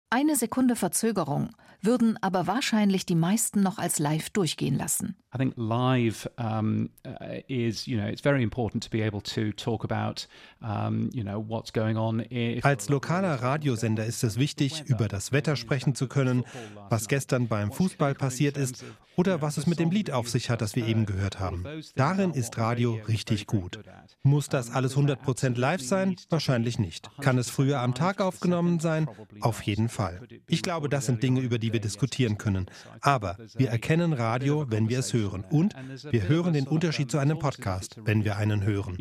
Eine 0.10 0.36
Sekunde 0.36 0.76
Verzögerung 0.76 1.50
würden 1.82 2.18
aber 2.22 2.48
wahrscheinlich 2.48 3.06
die 3.06 3.16
meisten 3.16 3.62
noch 3.62 3.78
als 3.78 4.00
live 4.00 4.30
durchgehen 4.30 4.78
lassen. 4.78 5.16
I 5.34 5.38
think 5.38 5.54
live 5.56 6.30
um, 6.38 6.90
uh, 7.06 7.40
is, 7.48 7.88
you 7.88 7.96
know, 7.96 8.06
it's 8.06 8.22
very 8.22 8.44
important 8.44 8.84
to 8.84 8.90
be 8.90 9.02
able 9.02 9.22
to 9.22 9.54
talk 9.54 9.86
about, 9.86 10.28
um, 10.62 11.10
you 11.14 11.24
know, 11.24 11.40
what's 11.40 11.72
going 11.72 11.98
on. 11.98 12.26
Als 12.64 12.90
lokaler 12.90 13.42
Radiosender 13.42 14.06
ist 14.06 14.26
es 14.26 14.38
wichtig, 14.38 14.84
über 14.88 15.08
das 15.08 15.32
Wetter 15.32 15.56
sprechen 15.56 15.96
zu 15.96 16.08
können, 16.08 16.44
was 16.90 17.08
gestern 17.08 17.48
beim 17.48 17.72
Fußball 17.72 18.14
passiert 18.14 18.58
ist 18.58 18.84
oder 19.16 19.42
was 19.42 19.58
es 19.58 19.68
mit 19.68 19.80
dem 19.80 19.92
Lied 19.92 20.12
auf 20.12 20.30
sich 20.30 20.50
hat, 20.50 20.62
das 20.62 20.76
wir 20.76 20.88
eben 20.88 21.06
gehört 21.06 21.40
haben. 21.40 21.66
Darin 21.96 22.32
ist 22.32 22.58
Radio 22.58 23.00
richtig 23.08 23.48
gut. 23.48 23.80
Muss 24.24 24.50
das 24.50 24.72
alles 24.72 24.96
100% 24.96 25.58
live 25.58 25.82
sein? 25.82 26.16
Wahrscheinlich 26.30 26.78
nicht. 26.78 27.10
Kann 27.22 27.38
es 27.38 27.50
früher 27.50 27.80
am 27.80 27.94
Tag 27.94 28.22
aufgenommen 28.22 28.80
sein? 28.80 29.08
Auf 29.40 29.62
jeden 29.64 29.90
Fall. 29.90 30.22
Ich 30.48 30.62
glaube, 30.62 30.90
das 30.90 31.06
sind 31.08 31.24
Dinge, 31.24 31.42
über 31.42 31.58
die 31.58 31.74
wir 31.74 31.80
diskutieren 31.80 32.38
können. 32.38 32.68
Aber 33.02 33.38
wir 33.56 33.70
erkennen 33.70 34.14
Radio, 34.14 34.66
wenn 34.70 34.90
wir 34.90 35.00
es 35.00 35.14
hören. 35.22 35.44
Und 35.50 35.76
wir 36.10 36.28
hören 36.28 36.54
den 36.54 36.68
Unterschied 36.68 37.12
zu 37.12 37.18
einem 37.18 37.40
Podcast, 37.40 37.98
wenn 38.04 38.24
wir 38.26 38.38
einen 38.38 38.64
hören. 38.64 38.98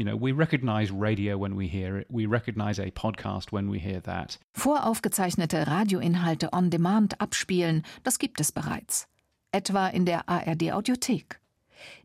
Voraufgezeichnete 4.52 5.66
Radioinhalte 5.66 6.52
on 6.52 6.70
Demand 6.70 7.20
abspielen, 7.20 7.82
das 8.02 8.18
gibt 8.18 8.40
es 8.40 8.52
bereits. 8.52 9.08
Etwa 9.52 9.88
in 9.88 10.04
der 10.06 10.28
ARD 10.28 10.72
Audiothek. 10.72 11.40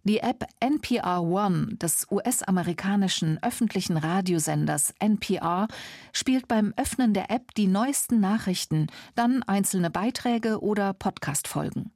Die 0.03 0.19
App 0.19 0.45
NPR 0.60 1.22
One 1.22 1.75
des 1.75 2.07
US-amerikanischen 2.10 3.39
öffentlichen 3.41 3.98
Radiosenders 3.98 4.93
NPR 5.00 5.67
spielt 6.13 6.48
beim 6.48 6.74
Öffnen 6.77 7.13
der 7.13 7.29
App 7.31 7.53
die 7.55 7.67
neuesten 7.67 8.19
Nachrichten, 8.19 8.88
dann 9.15 9.43
einzelne 9.43 9.89
Beiträge 9.89 10.62
oder 10.62 10.93
Podcast-Folgen. 10.93 11.91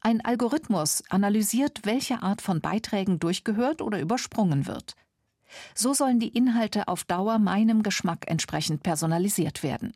Ein 0.00 0.24
Algorithmus 0.24 1.02
analysiert, 1.08 1.80
welche 1.84 2.22
Art 2.22 2.42
von 2.42 2.60
Beiträgen 2.60 3.18
durchgehört 3.18 3.82
oder 3.82 4.00
übersprungen 4.00 4.66
wird. 4.66 4.94
So 5.74 5.94
sollen 5.94 6.20
die 6.20 6.36
Inhalte 6.36 6.88
auf 6.88 7.04
Dauer 7.04 7.38
meinem 7.38 7.82
Geschmack 7.82 8.24
entsprechend 8.26 8.82
personalisiert 8.82 9.62
werden. 9.62 9.94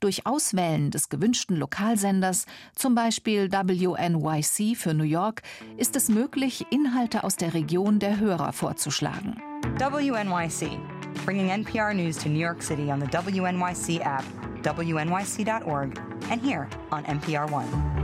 Durch 0.00 0.26
Auswählen 0.26 0.90
des 0.90 1.08
gewünschten 1.08 1.56
Lokalsenders, 1.56 2.46
zum 2.74 2.94
Beispiel 2.94 3.50
WNYC 3.50 4.76
für 4.76 4.94
New 4.94 5.04
York, 5.04 5.42
ist 5.76 5.96
es 5.96 6.08
möglich, 6.08 6.66
Inhalte 6.70 7.24
aus 7.24 7.36
der 7.36 7.54
Region 7.54 7.98
der 7.98 8.18
Hörer 8.18 8.52
vorzuschlagen. 8.52 9.40
WNYC, 9.78 10.78
bringing 11.24 11.48
NPR 11.48 11.94
News 11.94 12.18
to 12.18 12.28
New 12.28 12.38
York 12.40 12.62
City 12.62 12.90
on 12.90 13.00
the 13.00 13.06
WNYC 13.06 14.00
app, 14.00 14.24
wnyc.org 14.62 15.98
and 16.30 16.42
here 16.42 16.68
on 16.90 17.04
NPR 17.04 17.50
One. 17.50 18.01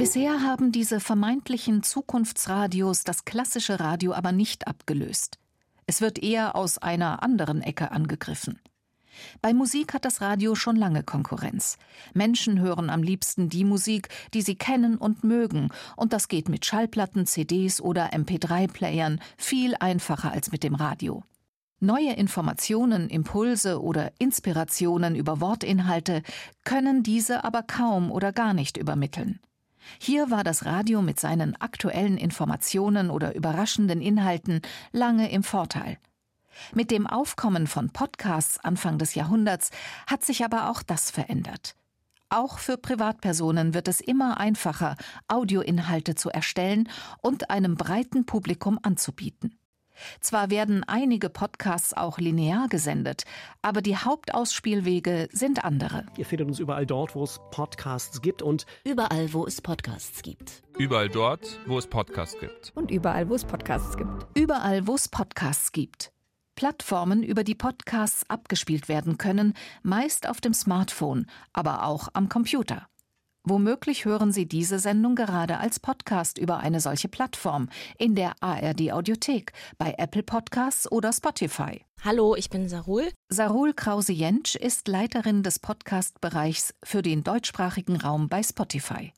Bisher 0.00 0.40
haben 0.40 0.72
diese 0.72 0.98
vermeintlichen 0.98 1.82
Zukunftsradios 1.82 3.04
das 3.04 3.26
klassische 3.26 3.80
Radio 3.80 4.14
aber 4.14 4.32
nicht 4.32 4.66
abgelöst. 4.66 5.38
Es 5.84 6.00
wird 6.00 6.22
eher 6.22 6.56
aus 6.56 6.78
einer 6.78 7.22
anderen 7.22 7.60
Ecke 7.60 7.90
angegriffen. 7.92 8.58
Bei 9.42 9.52
Musik 9.52 9.92
hat 9.92 10.06
das 10.06 10.22
Radio 10.22 10.54
schon 10.54 10.76
lange 10.76 11.02
Konkurrenz. 11.02 11.76
Menschen 12.14 12.60
hören 12.60 12.88
am 12.88 13.02
liebsten 13.02 13.50
die 13.50 13.66
Musik, 13.66 14.08
die 14.32 14.40
sie 14.40 14.54
kennen 14.54 14.96
und 14.96 15.22
mögen, 15.22 15.68
und 15.96 16.14
das 16.14 16.28
geht 16.28 16.48
mit 16.48 16.64
Schallplatten, 16.64 17.26
CDs 17.26 17.78
oder 17.82 18.14
MP3-Playern 18.14 19.20
viel 19.36 19.74
einfacher 19.80 20.32
als 20.32 20.50
mit 20.50 20.62
dem 20.62 20.76
Radio. 20.76 21.24
Neue 21.78 22.14
Informationen, 22.14 23.10
Impulse 23.10 23.82
oder 23.82 24.12
Inspirationen 24.18 25.14
über 25.14 25.42
Wortinhalte 25.42 26.22
können 26.64 27.02
diese 27.02 27.44
aber 27.44 27.62
kaum 27.62 28.10
oder 28.10 28.32
gar 28.32 28.54
nicht 28.54 28.78
übermitteln. 28.78 29.40
Hier 29.98 30.30
war 30.30 30.44
das 30.44 30.64
Radio 30.64 31.02
mit 31.02 31.18
seinen 31.18 31.56
aktuellen 31.60 32.18
Informationen 32.18 33.10
oder 33.10 33.34
überraschenden 33.34 34.00
Inhalten 34.00 34.60
lange 34.92 35.30
im 35.30 35.42
Vorteil. 35.42 35.98
Mit 36.74 36.90
dem 36.90 37.06
Aufkommen 37.06 37.66
von 37.66 37.90
Podcasts 37.90 38.58
Anfang 38.58 38.98
des 38.98 39.14
Jahrhunderts 39.14 39.70
hat 40.06 40.24
sich 40.24 40.44
aber 40.44 40.70
auch 40.70 40.82
das 40.82 41.10
verändert. 41.10 41.74
Auch 42.28 42.58
für 42.58 42.76
Privatpersonen 42.76 43.74
wird 43.74 43.88
es 43.88 44.00
immer 44.00 44.38
einfacher, 44.38 44.96
Audioinhalte 45.26 46.14
zu 46.14 46.30
erstellen 46.30 46.88
und 47.22 47.50
einem 47.50 47.74
breiten 47.74 48.24
Publikum 48.24 48.78
anzubieten. 48.82 49.59
Zwar 50.20 50.50
werden 50.50 50.84
einige 50.84 51.28
Podcasts 51.28 51.94
auch 51.94 52.18
linear 52.18 52.68
gesendet, 52.68 53.24
aber 53.62 53.82
die 53.82 53.96
Hauptausspielwege 53.96 55.28
sind 55.32 55.64
andere. 55.64 56.06
Ihr 56.16 56.26
findet 56.26 56.48
uns 56.48 56.58
überall 56.58 56.86
dort, 56.86 57.14
wo 57.14 57.24
es 57.24 57.40
Podcasts 57.50 58.22
gibt 58.22 58.42
und 58.42 58.66
überall, 58.84 59.32
wo 59.32 59.46
es 59.46 59.60
Podcasts 59.60 60.22
gibt. 60.22 60.62
Überall 60.78 61.08
dort, 61.08 61.60
wo 61.66 61.78
es 61.78 61.86
Podcasts 61.86 62.38
gibt. 62.40 62.72
Und 62.74 62.90
überall, 62.90 63.28
wo 63.28 63.34
es 63.34 63.44
Podcasts 63.44 63.96
gibt. 63.96 64.26
Überall, 64.34 64.86
wo 64.86 64.94
es 64.94 65.08
Podcasts 65.08 65.72
gibt. 65.72 66.12
Plattformen, 66.60 67.22
über 67.22 67.42
die 67.42 67.54
Podcasts 67.54 68.28
abgespielt 68.28 68.88
werden 68.88 69.16
können, 69.16 69.54
meist 69.82 70.28
auf 70.28 70.42
dem 70.42 70.52
Smartphone, 70.52 71.24
aber 71.54 71.84
auch 71.84 72.08
am 72.12 72.28
Computer. 72.28 72.89
Womöglich 73.50 74.04
hören 74.04 74.30
Sie 74.30 74.46
diese 74.46 74.78
Sendung 74.78 75.16
gerade 75.16 75.58
als 75.58 75.80
Podcast 75.80 76.38
über 76.38 76.58
eine 76.58 76.78
solche 76.78 77.08
Plattform 77.08 77.68
in 77.98 78.14
der 78.14 78.34
ARD 78.38 78.92
Audiothek, 78.92 79.52
bei 79.76 79.96
Apple 79.98 80.22
Podcasts 80.22 80.90
oder 80.92 81.12
Spotify. 81.12 81.84
Hallo, 82.04 82.36
ich 82.36 82.48
bin 82.48 82.68
Sarul. 82.68 83.08
Sarul 83.28 83.74
Krause-Jentsch 83.74 84.54
ist 84.54 84.86
Leiterin 84.86 85.42
des 85.42 85.58
Podcast-Bereichs 85.58 86.74
für 86.84 87.02
den 87.02 87.24
deutschsprachigen 87.24 87.96
Raum 87.96 88.28
bei 88.28 88.44
Spotify. 88.44 89.12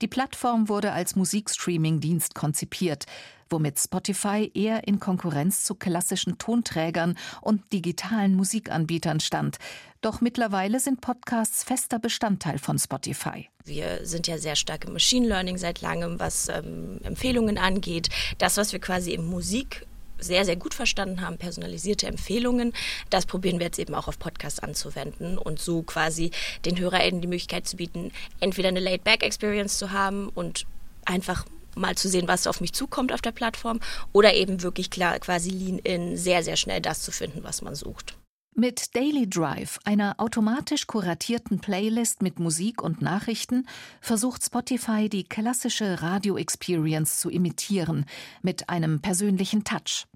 Die 0.00 0.08
Plattform 0.08 0.68
wurde 0.68 0.92
als 0.92 1.16
Musikstreaming-Dienst 1.16 2.34
konzipiert, 2.34 3.06
womit 3.50 3.78
Spotify 3.78 4.50
eher 4.54 4.86
in 4.86 5.00
Konkurrenz 5.00 5.64
zu 5.64 5.74
klassischen 5.74 6.38
Tonträgern 6.38 7.16
und 7.40 7.72
digitalen 7.72 8.34
Musikanbietern 8.34 9.20
stand. 9.20 9.58
Doch 10.00 10.20
mittlerweile 10.20 10.80
sind 10.80 11.00
Podcasts 11.00 11.64
fester 11.64 11.98
Bestandteil 11.98 12.58
von 12.58 12.78
Spotify. 12.78 13.48
Wir 13.64 14.04
sind 14.04 14.26
ja 14.26 14.38
sehr 14.38 14.56
stark 14.56 14.84
im 14.84 14.92
Machine 14.92 15.26
Learning 15.26 15.56
seit 15.56 15.80
langem, 15.80 16.20
was 16.20 16.48
ähm, 16.48 17.00
Empfehlungen 17.02 17.56
angeht. 17.56 18.08
Das, 18.38 18.56
was 18.56 18.72
wir 18.72 18.80
quasi 18.80 19.12
im 19.12 19.26
Musik 19.26 19.86
sehr, 20.24 20.44
sehr 20.44 20.56
gut 20.56 20.74
verstanden 20.74 21.20
haben, 21.20 21.38
personalisierte 21.38 22.06
Empfehlungen. 22.06 22.72
Das 23.10 23.26
probieren 23.26 23.58
wir 23.58 23.66
jetzt 23.66 23.78
eben 23.78 23.94
auch 23.94 24.08
auf 24.08 24.18
Podcasts 24.18 24.60
anzuwenden 24.60 25.38
und 25.38 25.60
so 25.60 25.82
quasi 25.82 26.30
den 26.64 26.78
HörerInnen 26.78 27.20
die 27.20 27.28
Möglichkeit 27.28 27.66
zu 27.68 27.76
bieten, 27.76 28.12
entweder 28.40 28.68
eine 28.68 28.80
Laid-Back-Experience 28.80 29.78
zu 29.78 29.92
haben 29.92 30.28
und 30.28 30.66
einfach 31.04 31.44
mal 31.76 31.96
zu 31.96 32.08
sehen, 32.08 32.28
was 32.28 32.46
auf 32.46 32.60
mich 32.60 32.72
zukommt 32.72 33.12
auf 33.12 33.22
der 33.22 33.32
Plattform 33.32 33.80
oder 34.12 34.34
eben 34.34 34.62
wirklich 34.62 34.90
klar 34.90 35.18
quasi 35.18 35.50
Lean-In 35.50 36.16
sehr, 36.16 36.42
sehr 36.42 36.56
schnell 36.56 36.80
das 36.80 37.02
zu 37.02 37.10
finden, 37.10 37.42
was 37.42 37.62
man 37.62 37.74
sucht. 37.74 38.16
Mit 38.56 38.94
Daily 38.94 39.28
Drive, 39.28 39.80
einer 39.84 40.14
automatisch 40.18 40.86
kuratierten 40.86 41.58
Playlist 41.58 42.22
mit 42.22 42.38
Musik 42.38 42.82
und 42.82 43.02
Nachrichten, 43.02 43.66
versucht 44.00 44.44
Spotify 44.44 45.08
die 45.08 45.24
klassische 45.24 46.02
Radio-Experience 46.02 47.18
zu 47.18 47.30
imitieren, 47.30 48.06
mit 48.42 48.68
einem 48.68 49.00
persönlichen 49.00 49.64
Touch. 49.64 50.06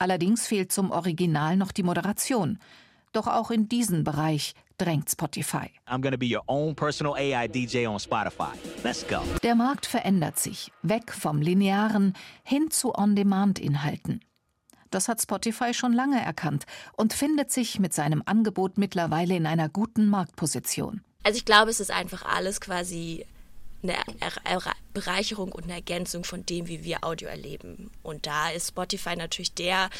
Allerdings 0.00 0.46
fehlt 0.46 0.72
zum 0.72 0.90
Original 0.90 1.58
noch 1.58 1.72
die 1.72 1.82
Moderation. 1.82 2.58
Doch 3.12 3.26
auch 3.26 3.50
in 3.50 3.68
diesen 3.68 4.02
Bereich 4.02 4.54
drängt 4.78 5.10
Spotify. 5.10 5.70
Der 9.42 9.54
Markt 9.54 9.86
verändert 9.86 10.38
sich, 10.38 10.72
weg 10.82 11.12
vom 11.12 11.42
linearen 11.42 12.14
hin 12.42 12.70
zu 12.70 12.94
On-Demand-Inhalten. 12.94 14.20
Das 14.90 15.06
hat 15.08 15.20
Spotify 15.20 15.74
schon 15.74 15.92
lange 15.92 16.24
erkannt 16.24 16.64
und 16.96 17.12
findet 17.12 17.52
sich 17.52 17.78
mit 17.78 17.92
seinem 17.92 18.22
Angebot 18.24 18.78
mittlerweile 18.78 19.36
in 19.36 19.44
einer 19.44 19.68
guten 19.68 20.06
Marktposition. 20.06 21.02
Also 21.24 21.36
ich 21.36 21.44
glaube, 21.44 21.70
es 21.70 21.78
ist 21.78 21.90
einfach 21.90 22.24
alles 22.24 22.62
quasi 22.62 23.26
eine 23.82 23.96
Bereicherung 24.92 25.52
und 25.52 25.64
eine 25.64 25.74
Ergänzung 25.74 26.24
von 26.24 26.44
dem, 26.46 26.68
wie 26.68 26.84
wir 26.84 27.04
Audio 27.04 27.28
erleben. 27.28 27.90
Und 28.02 28.26
da 28.26 28.50
ist 28.50 28.68
Spotify 28.68 29.16
natürlich 29.16 29.54
der 29.54 29.90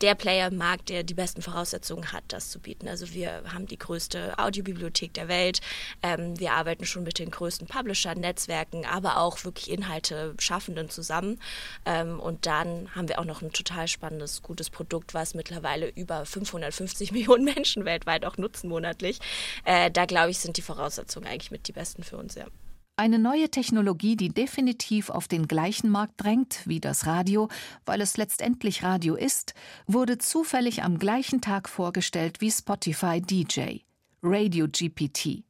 der 0.00 0.14
Player 0.14 0.48
im 0.48 0.56
Markt, 0.56 0.88
der 0.88 1.02
die 1.02 1.14
besten 1.14 1.42
Voraussetzungen 1.42 2.12
hat, 2.12 2.24
das 2.28 2.50
zu 2.50 2.58
bieten. 2.58 2.88
Also 2.88 3.12
wir 3.14 3.42
haben 3.52 3.66
die 3.66 3.78
größte 3.78 4.38
Audiobibliothek 4.38 5.14
der 5.14 5.28
Welt. 5.28 5.60
Ähm, 6.02 6.38
wir 6.38 6.52
arbeiten 6.52 6.84
schon 6.84 7.04
mit 7.04 7.18
den 7.18 7.30
größten 7.30 7.66
Publishern, 7.66 8.20
Netzwerken, 8.20 8.84
aber 8.84 9.18
auch 9.18 9.44
wirklich 9.44 9.70
Inhalte 9.70 10.34
Schaffenden 10.38 10.90
zusammen. 10.90 11.40
Ähm, 11.86 12.20
und 12.20 12.46
dann 12.46 12.94
haben 12.94 13.08
wir 13.08 13.18
auch 13.18 13.24
noch 13.24 13.42
ein 13.42 13.52
total 13.52 13.88
spannendes, 13.88 14.42
gutes 14.42 14.68
Produkt, 14.68 15.14
was 15.14 15.34
mittlerweile 15.34 15.88
über 15.88 16.26
550 16.26 17.12
Millionen 17.12 17.44
Menschen 17.44 17.84
weltweit 17.84 18.24
auch 18.24 18.36
nutzen 18.36 18.68
monatlich. 18.68 19.20
Äh, 19.64 19.90
da 19.90 20.06
glaube 20.06 20.30
ich, 20.30 20.38
sind 20.38 20.56
die 20.56 20.62
Voraussetzungen 20.62 21.26
eigentlich 21.26 21.50
mit 21.50 21.68
die 21.68 21.72
besten 21.72 22.02
für 22.02 22.16
uns, 22.16 22.34
ja. 22.34 22.46
Eine 22.96 23.18
neue 23.18 23.50
Technologie, 23.50 24.14
die 24.16 24.28
definitiv 24.28 25.10
auf 25.10 25.26
den 25.26 25.48
gleichen 25.48 25.90
Markt 25.90 26.22
drängt 26.22 26.60
wie 26.64 26.78
das 26.78 27.06
Radio, 27.06 27.48
weil 27.84 28.00
es 28.00 28.16
letztendlich 28.16 28.84
Radio 28.84 29.16
ist, 29.16 29.54
wurde 29.88 30.16
zufällig 30.18 30.84
am 30.84 31.00
gleichen 31.00 31.40
Tag 31.40 31.68
vorgestellt 31.68 32.40
wie 32.40 32.52
Spotify 32.52 33.20
DJ, 33.20 33.78
Radio 34.22 34.68
GPT. 34.68 35.42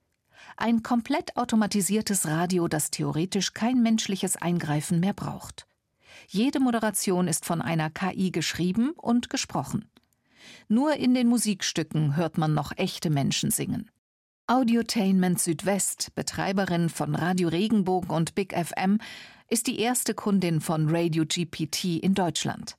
Ein 0.56 0.82
komplett 0.82 1.36
automatisiertes 1.36 2.26
Radio, 2.26 2.66
das 2.66 2.90
theoretisch 2.90 3.52
kein 3.52 3.82
menschliches 3.82 4.36
Eingreifen 4.36 4.98
mehr 4.98 5.12
braucht. 5.12 5.66
Jede 6.28 6.60
Moderation 6.60 7.28
ist 7.28 7.44
von 7.44 7.60
einer 7.60 7.90
KI 7.90 8.30
geschrieben 8.30 8.92
und 8.96 9.28
gesprochen. 9.28 9.90
Nur 10.68 10.94
in 10.94 11.12
den 11.12 11.26
Musikstücken 11.26 12.16
hört 12.16 12.38
man 12.38 12.54
noch 12.54 12.72
echte 12.78 13.10
Menschen 13.10 13.50
singen. 13.50 13.90
Audiotainment 14.46 15.40
Südwest, 15.40 16.14
Betreiberin 16.14 16.90
von 16.90 17.14
Radio 17.14 17.48
Regenbogen 17.48 18.10
und 18.10 18.34
Big 18.34 18.52
FM, 18.52 18.98
ist 19.48 19.66
die 19.66 19.80
erste 19.80 20.12
Kundin 20.12 20.60
von 20.60 20.86
Radio 20.90 21.24
GPT 21.24 22.02
in 22.02 22.12
Deutschland. 22.12 22.76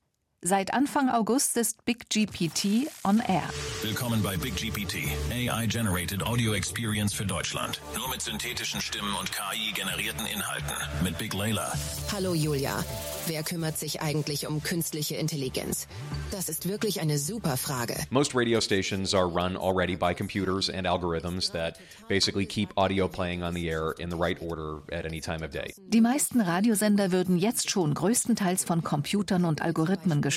Seit 0.47 0.75
Anfang 0.75 1.09
August 1.09 1.57
ist 1.57 1.85
Big 1.85 2.07
GPT 2.07 2.87
on 3.03 3.19
Air. 3.19 3.49
Willkommen 3.81 4.21
bei 4.21 4.37
Big 4.37 4.55
GPT, 4.55 5.09
AI-generated 5.31 6.23
Audio 6.23 6.53
Experience 6.53 7.15
für 7.15 7.25
Deutschland. 7.25 7.81
Nur 7.97 8.07
mit 8.11 8.21
synthetischen 8.21 8.79
Stimmen 8.79 9.15
und 9.19 9.31
KI-generierten 9.31 10.27
Inhalten. 10.27 10.75
Mit 11.03 11.17
Big 11.17 11.33
Layla. 11.33 11.73
Hallo 12.13 12.35
Julia. 12.35 12.85
Wer 13.25 13.41
kümmert 13.41 13.79
sich 13.79 14.03
eigentlich 14.03 14.45
um 14.45 14.61
künstliche 14.61 15.15
Intelligenz? 15.15 15.87
Das 16.29 16.47
ist 16.47 16.69
wirklich 16.69 17.01
eine 17.01 17.17
super 17.17 17.57
Frage. 17.57 17.95
Most 18.11 18.35
radio 18.35 18.61
stations 18.61 19.15
are 19.15 19.25
run 19.25 19.57
already 19.57 19.95
by 19.95 20.13
computers 20.13 20.69
and 20.69 20.85
algorithms 20.85 21.51
that 21.53 21.79
basically 22.07 22.45
keep 22.45 22.69
audio 22.77 23.07
playing 23.07 23.41
on 23.41 23.55
the 23.55 23.67
air 23.67 23.95
in 23.97 24.11
the 24.11 24.15
right 24.15 24.39
order 24.43 24.83
at 24.91 25.05
any 25.05 25.21
time 25.21 25.43
of 25.43 25.49
day. 25.49 25.73
Die 25.87 26.01
meisten 26.01 26.39
Radiosender 26.39 27.11
würden 27.11 27.35
jetzt 27.37 27.71
schon 27.71 27.95
größtenteils 27.95 28.63
von 28.63 28.83
Computern 28.83 29.45
und 29.45 29.63
Algorithmen 29.63 30.21
gesteuert, 30.21 30.34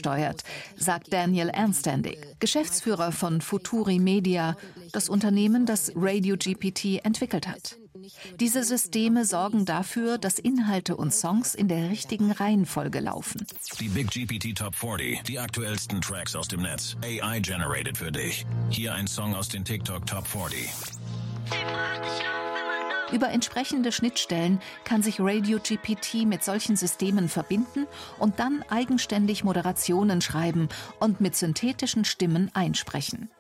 sagt 0.77 1.13
Daniel 1.13 1.49
Ernstandig, 1.49 2.19
Geschäftsführer 2.39 3.13
von 3.13 3.41
Futuri 3.41 3.99
Media, 3.99 4.57
das 4.93 5.09
Unternehmen, 5.09 5.67
das 5.67 5.93
Radio 5.95 6.37
GPT 6.37 7.05
entwickelt 7.05 7.49
hat. 7.49 7.77
Diese 8.41 8.65
Systeme 8.65 9.25
sorgen 9.25 9.65
dafür, 9.65 10.19
dass 10.19 10.39
Inhalte 10.39 10.97
und 10.97 11.13
Songs 11.13 11.55
in 11.55 11.69
der 11.69 11.91
richtigen 11.91 12.31
Reihenfolge 12.31 13.01
laufen. 13.01 13.47
Die 13.81 13.89
Big 13.89 14.11
GPT 14.11 14.57
Top 14.57 14.75
40, 14.75 15.23
die 15.23 15.39
aktuellsten 15.39 16.01
Tracks 16.01 16.35
aus 16.35 16.49
dem 16.49 16.63
Netz, 16.63 16.97
AI 17.03 17.41
generated 17.41 17.99
für 17.99 18.13
dich. 18.13 18.47
Hier 18.71 18.95
ein 18.95 19.07
Song 19.07 19.35
aus 19.35 19.49
den 19.49 19.65
TikTok 19.65 20.07
Top 20.07 20.27
40. 20.27 20.69
Über 23.11 23.31
entsprechende 23.31 23.91
Schnittstellen 23.91 24.61
kann 24.85 25.03
sich 25.03 25.19
Radio 25.19 25.59
GPT 25.59 26.27
mit 26.27 26.45
solchen 26.45 26.77
Systemen 26.77 27.29
verbinden 27.29 27.87
und 28.19 28.39
dann 28.39 28.63
eigenständig 28.69 29.45
Moderationen 29.45 30.21
schreiben 30.21 30.69
und 31.01 31.21
mit 31.21 31.35
synthetischen 31.35 32.05
Stimmen 32.05 32.51
einsprechen. 32.53 33.31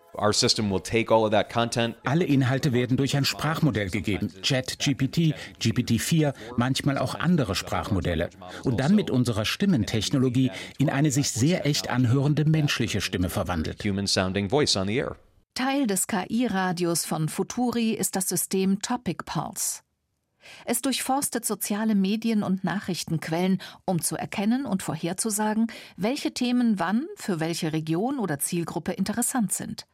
Alle 2.05 2.25
Inhalte 2.25 2.73
werden 2.73 2.97
durch 2.97 3.17
ein 3.17 3.25
Sprachmodell 3.25 3.91
gegeben, 3.91 4.33
ChatGPT, 4.43 5.35
GPT-4, 5.61 6.35
manchmal 6.57 6.99
auch 6.99 7.15
andere 7.15 7.55
Sprachmodelle. 7.55 8.31
Und 8.65 8.81
dann 8.81 8.97
mit 8.97 9.11
unserer 9.11 9.45
Stimmentechnologie 9.45 10.51
in 10.79 10.91
eine 10.91 11.11
sich 11.13 11.31
sehr 11.31 11.67
echt 11.67 11.91
anhörende 11.91 12.45
menschliche 12.47 13.01
Stimme 13.01 13.29
verwandelt. 13.29 13.85
Teil 15.59 15.89
des 15.89 16.07
KI-Radios 16.07 17.05
von 17.05 17.29
Futuri 17.29 17.91
ist 17.91 18.15
das 18.15 18.29
System 18.29 18.81
Topic 18.81 19.25
Pulse. 19.25 19.81
Es 20.65 20.83
durchforstet 20.83 21.45
soziale 21.45 21.97
Medien 21.97 22.45
und 22.45 22.63
Nachrichtenquellen, 22.63 23.61
um 23.85 24.01
zu 24.01 24.15
erkennen 24.15 24.67
und 24.67 24.85
vorherzusagen, 24.85 25.67
welche 25.97 26.33
Themen 26.33 26.79
wann 26.79 27.09
für 27.17 27.41
welche 27.41 27.73
Region 27.73 28.21
oder 28.21 28.39
Zielgruppe 28.39 28.93
interessant 28.93 29.53
sind. 29.53 29.89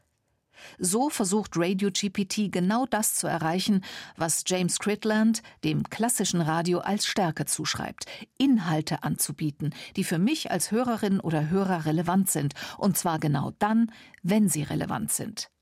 So 0.78 1.08
versucht 1.08 1.52
Radio 1.56 1.88
GPT 1.90 2.52
genau 2.52 2.84
das 2.84 3.14
zu 3.14 3.26
erreichen, 3.26 3.82
was 4.18 4.44
James 4.46 4.78
Critland 4.78 5.42
dem 5.64 5.84
klassischen 5.84 6.42
Radio 6.42 6.80
als 6.80 7.06
Stärke 7.06 7.46
zuschreibt, 7.46 8.04
Inhalte 8.36 9.02
anzubieten, 9.02 9.74
die 9.96 10.04
für 10.04 10.18
mich 10.18 10.50
als 10.50 10.72
Hörerin 10.72 11.20
oder 11.20 11.48
Hörer 11.48 11.86
relevant 11.86 12.28
sind, 12.28 12.52
und 12.76 12.98
zwar 12.98 13.18
genau 13.18 13.52
dann, 13.58 13.90
wenn 14.22 14.50
sie 14.50 14.62
relevant 14.62 15.10
sind. 15.10 15.53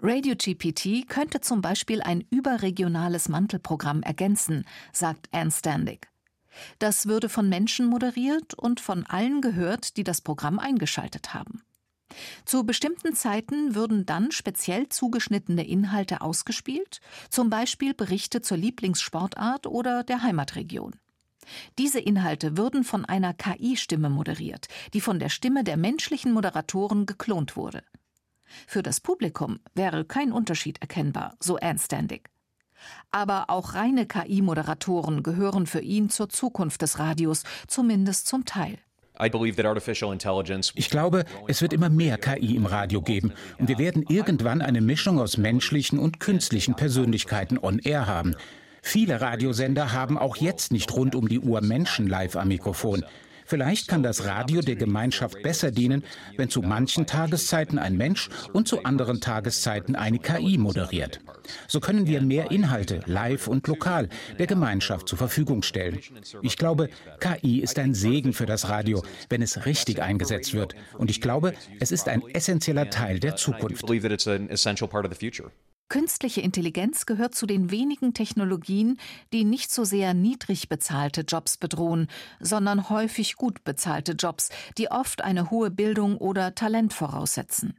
Radio 0.00 0.34
GPT 0.36 1.08
könnte 1.08 1.40
zum 1.40 1.62
Beispiel 1.62 2.02
ein 2.02 2.24
überregionales 2.30 3.28
Mantelprogramm 3.28 4.02
ergänzen, 4.02 4.64
sagt 4.92 5.28
Anne 5.32 5.50
Standig. 5.50 6.08
Das 6.78 7.06
würde 7.06 7.28
von 7.28 7.48
Menschen 7.48 7.86
moderiert 7.86 8.54
und 8.54 8.80
von 8.80 9.06
allen 9.06 9.40
gehört, 9.40 9.96
die 9.96 10.04
das 10.04 10.20
Programm 10.20 10.58
eingeschaltet 10.58 11.32
haben. 11.32 11.62
Zu 12.44 12.64
bestimmten 12.64 13.14
Zeiten 13.14 13.74
würden 13.74 14.04
dann 14.04 14.32
speziell 14.32 14.88
zugeschnittene 14.90 15.66
Inhalte 15.66 16.20
ausgespielt, 16.20 17.00
zum 17.30 17.48
Beispiel 17.48 17.94
Berichte 17.94 18.42
zur 18.42 18.58
Lieblingssportart 18.58 19.66
oder 19.66 20.04
der 20.04 20.22
Heimatregion. 20.22 20.92
Diese 21.78 21.98
Inhalte 21.98 22.56
würden 22.56 22.84
von 22.84 23.04
einer 23.04 23.34
KI-Stimme 23.34 24.10
moderiert, 24.10 24.68
die 24.92 25.00
von 25.00 25.18
der 25.18 25.28
Stimme 25.28 25.64
der 25.64 25.76
menschlichen 25.76 26.32
Moderatoren 26.32 27.06
geklont 27.06 27.56
wurde. 27.56 27.82
Für 28.66 28.82
das 28.82 29.00
Publikum 29.00 29.60
wäre 29.74 30.04
kein 30.04 30.32
Unterschied 30.32 30.80
erkennbar, 30.80 31.34
so 31.40 31.56
Anne 31.56 31.78
Standig. 31.78 32.30
Aber 33.10 33.48
auch 33.48 33.74
reine 33.74 34.06
KI-Moderatoren 34.06 35.22
gehören 35.22 35.66
für 35.66 35.80
ihn 35.80 36.10
zur 36.10 36.28
Zukunft 36.28 36.82
des 36.82 36.98
Radios, 36.98 37.44
zumindest 37.68 38.26
zum 38.26 38.44
Teil. 38.44 38.78
Ich 40.74 40.90
glaube, 40.90 41.24
es 41.46 41.62
wird 41.62 41.72
immer 41.72 41.90
mehr 41.90 42.18
KI 42.18 42.56
im 42.56 42.66
Radio 42.66 43.02
geben 43.02 43.32
und 43.58 43.68
wir 43.68 43.78
werden 43.78 44.04
irgendwann 44.08 44.62
eine 44.62 44.80
Mischung 44.80 45.20
aus 45.20 45.36
menschlichen 45.36 45.98
und 45.98 46.18
künstlichen 46.18 46.74
Persönlichkeiten 46.74 47.58
on 47.58 47.78
air 47.78 48.06
haben. 48.06 48.34
Viele 48.80 49.20
Radiosender 49.20 49.92
haben 49.92 50.18
auch 50.18 50.36
jetzt 50.36 50.72
nicht 50.72 50.92
rund 50.94 51.14
um 51.14 51.28
die 51.28 51.38
Uhr 51.38 51.60
Menschen 51.60 52.08
live 52.08 52.34
am 52.36 52.48
Mikrofon. 52.48 53.04
Vielleicht 53.52 53.86
kann 53.86 54.02
das 54.02 54.24
Radio 54.24 54.62
der 54.62 54.76
Gemeinschaft 54.76 55.42
besser 55.42 55.70
dienen, 55.70 56.04
wenn 56.38 56.48
zu 56.48 56.62
manchen 56.62 57.04
Tageszeiten 57.04 57.78
ein 57.78 57.98
Mensch 57.98 58.30
und 58.54 58.66
zu 58.66 58.84
anderen 58.84 59.20
Tageszeiten 59.20 59.94
eine 59.94 60.18
KI 60.20 60.56
moderiert. 60.56 61.20
So 61.68 61.78
können 61.78 62.06
wir 62.06 62.22
mehr 62.22 62.50
Inhalte, 62.50 63.02
live 63.04 63.48
und 63.48 63.68
lokal, 63.68 64.08
der 64.38 64.46
Gemeinschaft 64.46 65.06
zur 65.06 65.18
Verfügung 65.18 65.62
stellen. 65.62 66.00
Ich 66.40 66.56
glaube, 66.56 66.88
KI 67.20 67.60
ist 67.60 67.78
ein 67.78 67.92
Segen 67.92 68.32
für 68.32 68.46
das 68.46 68.70
Radio, 68.70 69.04
wenn 69.28 69.42
es 69.42 69.66
richtig 69.66 70.00
eingesetzt 70.00 70.54
wird. 70.54 70.74
Und 70.96 71.10
ich 71.10 71.20
glaube, 71.20 71.52
es 71.78 71.92
ist 71.92 72.08
ein 72.08 72.22
essentieller 72.32 72.88
Teil 72.88 73.20
der 73.20 73.36
Zukunft. 73.36 73.84
Künstliche 75.92 76.40
Intelligenz 76.40 77.04
gehört 77.04 77.34
zu 77.34 77.44
den 77.44 77.70
wenigen 77.70 78.14
Technologien, 78.14 78.98
die 79.34 79.44
nicht 79.44 79.70
so 79.70 79.84
sehr 79.84 80.14
niedrig 80.14 80.70
bezahlte 80.70 81.20
Jobs 81.20 81.58
bedrohen, 81.58 82.08
sondern 82.40 82.88
häufig 82.88 83.36
gut 83.36 83.62
bezahlte 83.62 84.12
Jobs, 84.12 84.48
die 84.78 84.90
oft 84.90 85.20
eine 85.20 85.50
hohe 85.50 85.70
Bildung 85.70 86.16
oder 86.16 86.54
Talent 86.54 86.94
voraussetzen. 86.94 87.74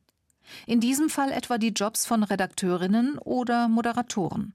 In 0.68 0.80
diesem 0.80 1.10
Fall 1.10 1.32
etwa 1.32 1.58
die 1.58 1.70
Jobs 1.70 2.06
von 2.06 2.22
Redakteurinnen 2.22 3.18
oder 3.18 3.68
Moderatoren. 3.68 4.54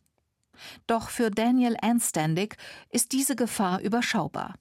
Doch 0.86 1.10
für 1.10 1.30
Daniel 1.30 1.76
Anstandig 1.80 2.56
ist 2.90 3.12
diese 3.12 3.36
Gefahr 3.36 3.80
überschaubar. 3.80 4.54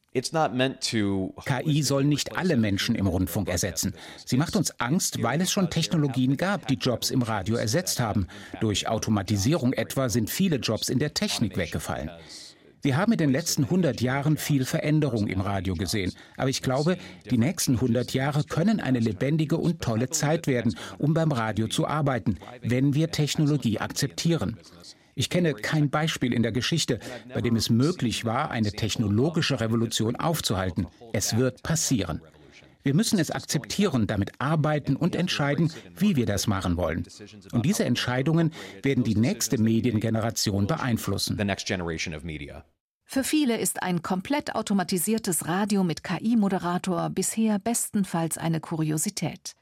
KI 1.46 1.84
soll 1.84 2.04
nicht 2.04 2.38
alle 2.38 2.58
Menschen 2.58 2.96
im 2.96 3.08
Rundfunk 3.08 3.50
ersetzen. 3.50 3.94
Sie 4.26 4.38
macht 4.38 4.56
uns 4.56 4.80
Angst, 4.80 5.22
weil 5.22 5.42
es 5.42 5.52
schon 5.52 5.70
Technologien 5.70 6.38
gab, 6.38 6.68
die 6.68 6.76
Jobs 6.76 7.12
im 7.12 7.22
Radio 7.22 7.56
ersetzt 7.56 8.00
haben. 8.00 8.28
Durch 8.60 8.88
Automatisierung 8.88 9.74
etwa 9.74 10.10
sind 10.10 10.30
viele 10.30 10.58
Jobs 10.58 10.90
in 10.90 10.98
der 11.00 11.14
Technik 11.14 11.56
weggefallen. 11.56 12.10
Wir 12.82 12.96
haben 12.96 13.12
in 13.12 13.18
den 13.18 13.32
letzten 13.32 13.66
100 13.66 14.02
Jahren 14.02 14.38
viel 14.38 14.64
Veränderung 14.64 15.28
im 15.28 15.42
Radio 15.42 15.74
gesehen. 15.74 16.14
Aber 16.38 16.50
ich 16.50 16.62
glaube, 16.62 16.98
die 17.30 17.38
nächsten 17.38 17.76
100 17.76 18.14
Jahre 18.14 18.44
können 18.44 18.80
eine 18.80 19.00
lebendige 19.00 19.58
und 19.58 19.82
tolle 19.82 20.10
Zeit 20.10 20.48
werden, 20.48 20.76
um 20.98 21.14
beim 21.14 21.32
Radio 21.32 21.68
zu 21.68 21.88
arbeiten, 21.88 22.38
wenn 22.62 22.94
wir 22.94 23.12
Technologie 23.12 23.80
akzeptieren. 23.80 24.58
Ich 25.18 25.32
kenne 25.32 25.56
kein 25.56 25.90
Beispiel 25.90 26.32
in 26.32 26.44
der 26.44 26.52
Geschichte, 26.52 27.00
bei 27.34 27.42
dem 27.42 27.56
es 27.56 27.72
möglich 27.72 28.24
war, 28.24 28.52
eine 28.52 28.72
technologische 28.72 29.60
Revolution 29.60 30.16
aufzuhalten. 30.16 30.86
Es 31.12 31.38
wird 31.38 31.64
passieren. 31.64 32.22
Wir 32.84 32.94
müssen 32.94 33.18
es 33.18 33.32
akzeptieren, 33.32 34.06
damit 34.06 34.32
arbeiten 34.38 34.96
und 34.96 35.16
entscheiden, 35.16 35.74
wie 35.98 36.16
wir 36.16 36.28
das 36.28 36.46
machen 36.46 36.78
wollen. 36.78 37.08
Und 37.52 37.66
diese 37.66 37.84
Entscheidungen 37.84 38.54
werden 38.84 39.04
die 39.04 39.16
nächste 39.16 39.58
Mediengeneration 39.58 40.68
beeinflussen. 40.68 41.36
Für 43.10 43.24
viele 43.24 43.58
ist 43.58 43.82
ein 43.82 44.02
komplett 44.04 44.54
automatisiertes 44.54 45.48
Radio 45.48 45.84
mit 45.84 46.04
KI-Moderator 46.04 47.10
bisher 47.10 47.58
bestenfalls 47.58 48.38
eine 48.38 48.60
Kuriosität. 48.60 49.56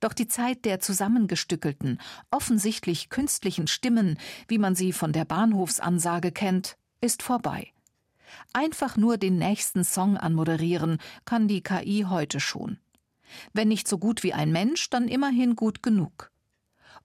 Doch 0.00 0.12
die 0.12 0.28
Zeit 0.28 0.64
der 0.64 0.80
zusammengestückelten, 0.80 2.00
offensichtlich 2.30 3.08
künstlichen 3.08 3.66
Stimmen, 3.66 4.18
wie 4.48 4.58
man 4.58 4.74
sie 4.74 4.92
von 4.92 5.12
der 5.12 5.24
Bahnhofsansage 5.24 6.32
kennt, 6.32 6.76
ist 7.00 7.22
vorbei. 7.22 7.72
Einfach 8.52 8.96
nur 8.96 9.16
den 9.16 9.38
nächsten 9.38 9.84
Song 9.84 10.16
anmoderieren 10.16 10.98
kann 11.24 11.48
die 11.48 11.62
KI 11.62 12.06
heute 12.08 12.40
schon. 12.40 12.78
Wenn 13.52 13.68
nicht 13.68 13.88
so 13.88 13.98
gut 13.98 14.22
wie 14.22 14.32
ein 14.32 14.52
Mensch, 14.52 14.90
dann 14.90 15.08
immerhin 15.08 15.56
gut 15.56 15.82
genug. 15.82 16.30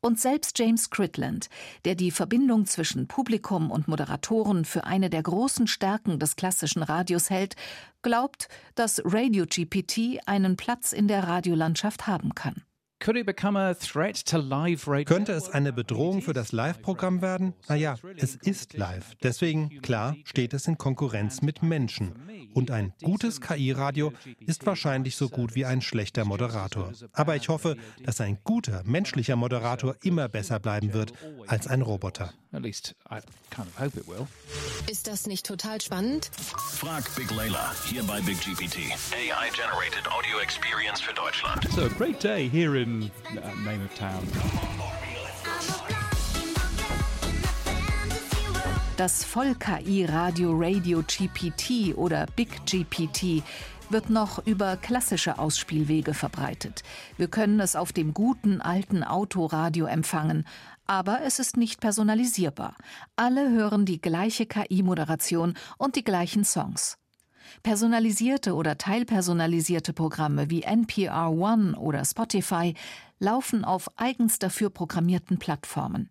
Und 0.01 0.19
selbst 0.19 0.57
James 0.57 0.89
Critland, 0.89 1.49
der 1.83 1.95
die 1.95 2.11
Verbindung 2.11 2.65
zwischen 2.65 3.07
Publikum 3.07 3.69
und 3.69 3.89
Moderatoren 3.89 4.63
für 4.63 4.85
eine 4.85 5.09
der 5.09 5.23
großen 5.23 5.67
Stärken 5.67 6.19
des 6.19 6.37
klassischen 6.37 6.83
Radios 6.83 7.29
hält, 7.29 7.55
glaubt, 8.01 8.47
dass 8.75 9.01
Radio 9.03 9.45
GPT 9.45 10.19
einen 10.25 10.55
Platz 10.55 10.93
in 10.93 11.09
der 11.09 11.27
Radiolandschaft 11.27 12.07
haben 12.07 12.33
kann. 12.33 12.63
Könnte 15.05 15.31
es 15.31 15.49
eine 15.49 15.71
Bedrohung 15.71 16.21
für 16.21 16.33
das 16.33 16.51
Live-Programm 16.51 17.21
werden? 17.21 17.53
Naja, 17.69 17.95
es 18.17 18.35
ist 18.35 18.73
live. 18.73 19.15
Deswegen, 19.23 19.81
klar, 19.81 20.17
steht 20.25 20.53
es 20.53 20.67
in 20.67 20.77
Konkurrenz 20.77 21.41
mit 21.41 21.63
Menschen. 21.63 22.13
Und 22.53 22.71
ein 22.71 22.93
gutes 23.01 23.39
KI-Radio 23.39 24.11
ist 24.45 24.65
wahrscheinlich 24.65 25.15
so 25.15 25.29
gut 25.29 25.55
wie 25.55 25.65
ein 25.65 25.81
schlechter 25.81 26.25
Moderator. 26.25 26.91
Aber 27.13 27.37
ich 27.37 27.47
hoffe, 27.47 27.77
dass 28.03 28.19
ein 28.19 28.39
guter 28.43 28.83
menschlicher 28.83 29.37
Moderator 29.37 29.95
immer 30.01 30.27
besser 30.27 30.59
bleiben 30.59 30.93
wird 30.93 31.13
als 31.47 31.67
ein 31.67 31.81
Roboter. 31.81 32.33
Ist 34.87 35.07
das 35.07 35.27
nicht 35.27 35.45
total 35.45 35.79
spannend? 35.79 36.31
Frag 36.33 37.15
Big 37.15 37.29
Layla 37.31 37.73
hier 37.85 38.03
bei 38.03 38.19
Big 38.21 38.41
GPT. 38.41 38.91
AI 39.13 39.49
Generated 39.51 40.11
Audio 40.11 40.39
Experience 40.39 40.99
für 40.99 41.13
Deutschland. 41.13 41.63
So 41.71 41.83
a 41.83 41.89
great 41.89 42.23
day 42.23 42.49
here 42.49 42.75
in 42.75 42.88
uh, 42.89 43.65
Name 43.65 43.85
of 43.85 43.93
Town. 43.97 44.23
Das 48.97 49.23
Voll-KI-Radio 49.23 50.51
Radio 50.53 51.01
GPT 51.07 51.95
oder 51.95 52.25
Big 52.35 52.65
GPT 52.65 53.43
wird 53.89 54.09
noch 54.09 54.45
über 54.45 54.77
klassische 54.77 55.39
Ausspielwege 55.39 56.13
verbreitet. 56.13 56.83
Wir 57.17 57.27
können 57.27 57.59
es 57.59 57.75
auf 57.75 57.93
dem 57.93 58.13
guten 58.13 58.61
alten 58.61 59.03
Autoradio 59.03 59.85
empfangen, 59.85 60.45
aber 60.85 61.21
es 61.23 61.39
ist 61.39 61.55
nicht 61.55 61.79
personalisierbar. 61.79 62.75
Alle 63.15 63.49
hören 63.49 63.85
die 63.85 64.01
gleiche 64.01 64.45
KI-Moderation 64.45 65.55
und 65.77 65.95
die 65.95 66.03
gleichen 66.03 66.43
Songs. 66.43 66.98
Personalisierte 67.63 68.55
oder 68.55 68.77
teilpersonalisierte 68.77 69.93
Programme 69.93 70.49
wie 70.49 70.63
NPR 70.63 71.31
One 71.31 71.77
oder 71.77 72.03
Spotify 72.05 72.73
laufen 73.19 73.65
auf 73.65 73.89
eigens 73.97 74.39
dafür 74.39 74.69
programmierten 74.69 75.39
Plattformen. 75.39 76.09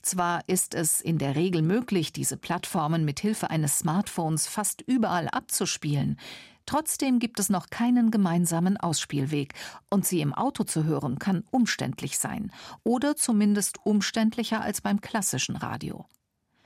Zwar 0.00 0.42
ist 0.48 0.74
es 0.74 1.00
in 1.00 1.18
der 1.18 1.36
Regel 1.36 1.62
möglich, 1.62 2.12
diese 2.12 2.36
Plattformen 2.36 3.04
mit 3.04 3.20
Hilfe 3.20 3.50
eines 3.50 3.78
Smartphones 3.78 4.46
fast 4.46 4.82
überall 4.82 5.28
abzuspielen, 5.28 6.18
trotzdem 6.66 7.18
gibt 7.18 7.40
es 7.40 7.48
noch 7.48 7.68
keinen 7.68 8.10
gemeinsamen 8.10 8.76
Ausspielweg, 8.76 9.54
und 9.90 10.06
sie 10.06 10.20
im 10.20 10.32
Auto 10.32 10.64
zu 10.64 10.84
hören 10.84 11.18
kann 11.18 11.44
umständlich 11.50 12.18
sein 12.18 12.52
oder 12.84 13.16
zumindest 13.16 13.84
umständlicher 13.84 14.60
als 14.60 14.80
beim 14.80 15.00
klassischen 15.00 15.56
Radio. 15.56 16.06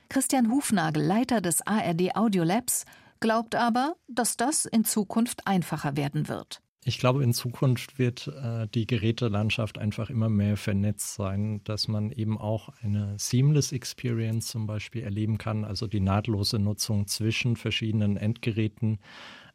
Christian 0.09 0.49
Hufnagel, 0.49 1.03
Leiter 1.03 1.41
des 1.41 1.65
ARD 1.65 2.15
Audio 2.15 2.43
Labs, 2.43 2.85
glaubt 3.19 3.55
aber, 3.55 3.95
dass 4.07 4.37
das 4.37 4.65
in 4.65 4.85
Zukunft 4.85 5.47
einfacher 5.47 5.95
werden 5.97 6.27
wird. 6.27 6.61
Ich 6.87 6.99
glaube, 6.99 7.21
in 7.21 7.33
Zukunft 7.33 7.99
wird 7.99 8.27
äh, 8.27 8.65
die 8.73 8.87
Gerätelandschaft 8.87 9.77
einfach 9.77 10.09
immer 10.09 10.29
mehr 10.29 10.55
vernetzt 10.55 11.15
sein, 11.15 11.61
dass 11.65 11.89
man 11.89 12.13
eben 12.13 12.37
auch 12.37 12.69
eine 12.81 13.15
Seamless 13.17 13.73
Experience 13.73 14.47
zum 14.47 14.67
Beispiel 14.67 15.03
erleben 15.03 15.37
kann, 15.37 15.65
also 15.65 15.85
die 15.85 15.99
nahtlose 15.99 16.59
Nutzung 16.59 17.05
zwischen 17.07 17.57
verschiedenen 17.57 18.15
Endgeräten 18.15 18.99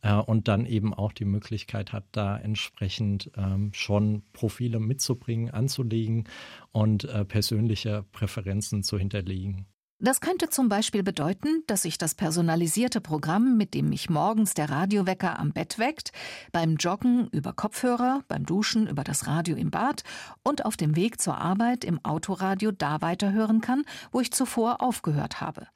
äh, 0.03 0.12
und 0.14 0.46
dann 0.46 0.66
eben 0.66 0.92
auch 0.92 1.12
die 1.12 1.25
Möglichkeit 1.25 1.94
hat, 1.94 2.05
da 2.12 2.37
entsprechend 2.37 3.31
ähm, 3.38 3.70
schon 3.72 4.25
Profile 4.35 4.79
mitzubringen, 4.79 5.51
anzulegen 5.51 6.29
und 6.70 7.05
äh, 7.05 7.25
persönliche 7.25 8.05
Präferenzen 8.12 8.83
zu 8.83 8.98
hinterlegen. 8.98 9.64
Das 10.05 10.21
könnte 10.21 10.51
zum 10.51 10.69
Beispiel 10.69 11.05
bedeuten, 11.05 11.62
dass 11.69 11.83
sich 11.83 11.97
das 11.97 12.17
personalisierte 12.17 13.01
Programm, 13.01 13.57
mit 13.57 13.73
dem 13.73 13.88
mich 13.88 14.11
morgens 14.11 14.53
der 14.53 14.69
Radiowecker 14.69 15.38
am 15.38 15.53
Bett 15.53 15.79
weckt, 15.79 16.11
beim 16.51 16.75
Joggen 16.75 17.29
über 17.29 17.53
Kopfhörer, 17.53 18.25
beim 18.27 18.45
Duschen 18.45 18.88
über 18.88 19.05
das 19.05 19.29
Radio 19.29 19.55
im 19.55 19.71
Bad 19.71 20.03
und 20.43 20.65
auf 20.65 20.77
dem 20.77 20.97
Weg 20.97 21.21
zur 21.21 21.38
Arbeit 21.38 21.85
im 21.85 22.05
Autoradio 22.05 22.73
da 22.73 23.01
weiterhören 23.01 23.61
kann, 23.61 23.85
wo 24.11 24.19
ich 24.19 24.33
zuvor 24.33 24.83
aufgehört 24.83 25.41
habe. 25.41 25.69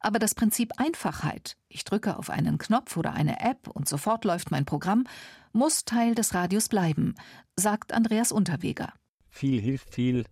Aber 0.00 0.18
das 0.18 0.34
Prinzip 0.34 0.72
Einfachheit, 0.78 1.56
ich 1.68 1.84
drücke 1.84 2.18
auf 2.18 2.30
einen 2.30 2.58
Knopf 2.58 2.96
oder 2.96 3.12
eine 3.12 3.38
App 3.38 3.68
und 3.68 3.88
sofort 3.88 4.24
läuft 4.24 4.50
mein 4.50 4.64
Programm, 4.64 5.04
muss 5.52 5.84
Teil 5.84 6.16
des 6.16 6.34
Radios 6.34 6.68
bleiben, 6.68 7.14
sagt 7.54 7.92
Andreas 7.92 8.32
Unterweger. 8.32 8.92
Viel 9.28 9.60
hilft 9.60 9.94
viel, 9.94 10.24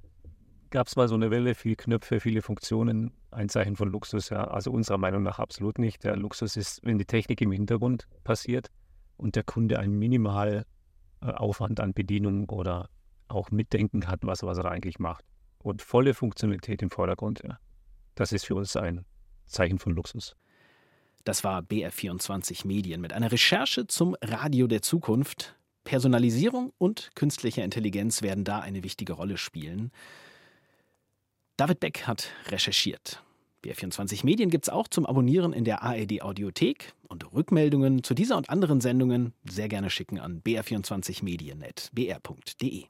gab 0.74 0.88
es 0.88 0.96
mal 0.96 1.06
so 1.06 1.14
eine 1.14 1.30
Welle, 1.30 1.54
viele 1.54 1.76
Knöpfe, 1.76 2.18
viele 2.18 2.42
Funktionen, 2.42 3.12
ein 3.30 3.48
Zeichen 3.48 3.76
von 3.76 3.90
Luxus, 3.90 4.30
ja. 4.30 4.42
Also 4.48 4.72
unserer 4.72 4.98
Meinung 4.98 5.22
nach 5.22 5.38
absolut 5.38 5.78
nicht. 5.78 6.02
Der 6.02 6.16
Luxus 6.16 6.56
ist, 6.56 6.80
wenn 6.82 6.98
die 6.98 7.04
Technik 7.04 7.40
im 7.42 7.52
Hintergrund 7.52 8.08
passiert 8.24 8.72
und 9.16 9.36
der 9.36 9.44
Kunde 9.44 9.78
einen 9.78 9.96
Minimalaufwand 9.96 11.78
äh, 11.78 11.82
an 11.82 11.94
Bedienung 11.94 12.50
oder 12.50 12.90
auch 13.28 13.52
Mitdenken 13.52 14.08
hat, 14.08 14.18
was, 14.24 14.42
was 14.42 14.58
er 14.58 14.64
eigentlich 14.64 14.98
macht. 14.98 15.24
Und 15.58 15.80
volle 15.80 16.12
Funktionalität 16.12 16.82
im 16.82 16.90
Vordergrund, 16.90 17.40
ja. 17.44 17.56
Das 18.16 18.32
ist 18.32 18.44
für 18.44 18.56
uns 18.56 18.74
ein 18.74 19.04
Zeichen 19.46 19.78
von 19.78 19.94
Luxus. 19.94 20.34
Das 21.22 21.44
war 21.44 21.60
BR24 21.60 22.66
Medien 22.66 23.00
mit 23.00 23.12
einer 23.12 23.30
Recherche 23.30 23.86
zum 23.86 24.16
Radio 24.20 24.66
der 24.66 24.82
Zukunft. 24.82 25.54
Personalisierung 25.84 26.72
und 26.78 27.12
künstliche 27.14 27.60
Intelligenz 27.60 28.22
werden 28.22 28.42
da 28.42 28.58
eine 28.58 28.82
wichtige 28.82 29.12
Rolle 29.12 29.36
spielen. 29.36 29.92
David 31.56 31.78
Beck 31.78 32.08
hat 32.08 32.32
recherchiert. 32.48 33.22
BR24 33.64 34.24
Medien 34.24 34.50
gibt 34.50 34.64
es 34.64 34.70
auch 34.70 34.88
zum 34.88 35.06
Abonnieren 35.06 35.52
in 35.52 35.62
der 35.64 35.84
ARD 35.84 36.22
Audiothek 36.22 36.94
und 37.08 37.32
Rückmeldungen 37.32 38.02
zu 38.02 38.14
dieser 38.14 38.36
und 38.36 38.50
anderen 38.50 38.80
Sendungen 38.80 39.34
sehr 39.48 39.68
gerne 39.68 39.88
schicken 39.88 40.18
an 40.18 40.42
br24medien.br.de. 40.42 42.86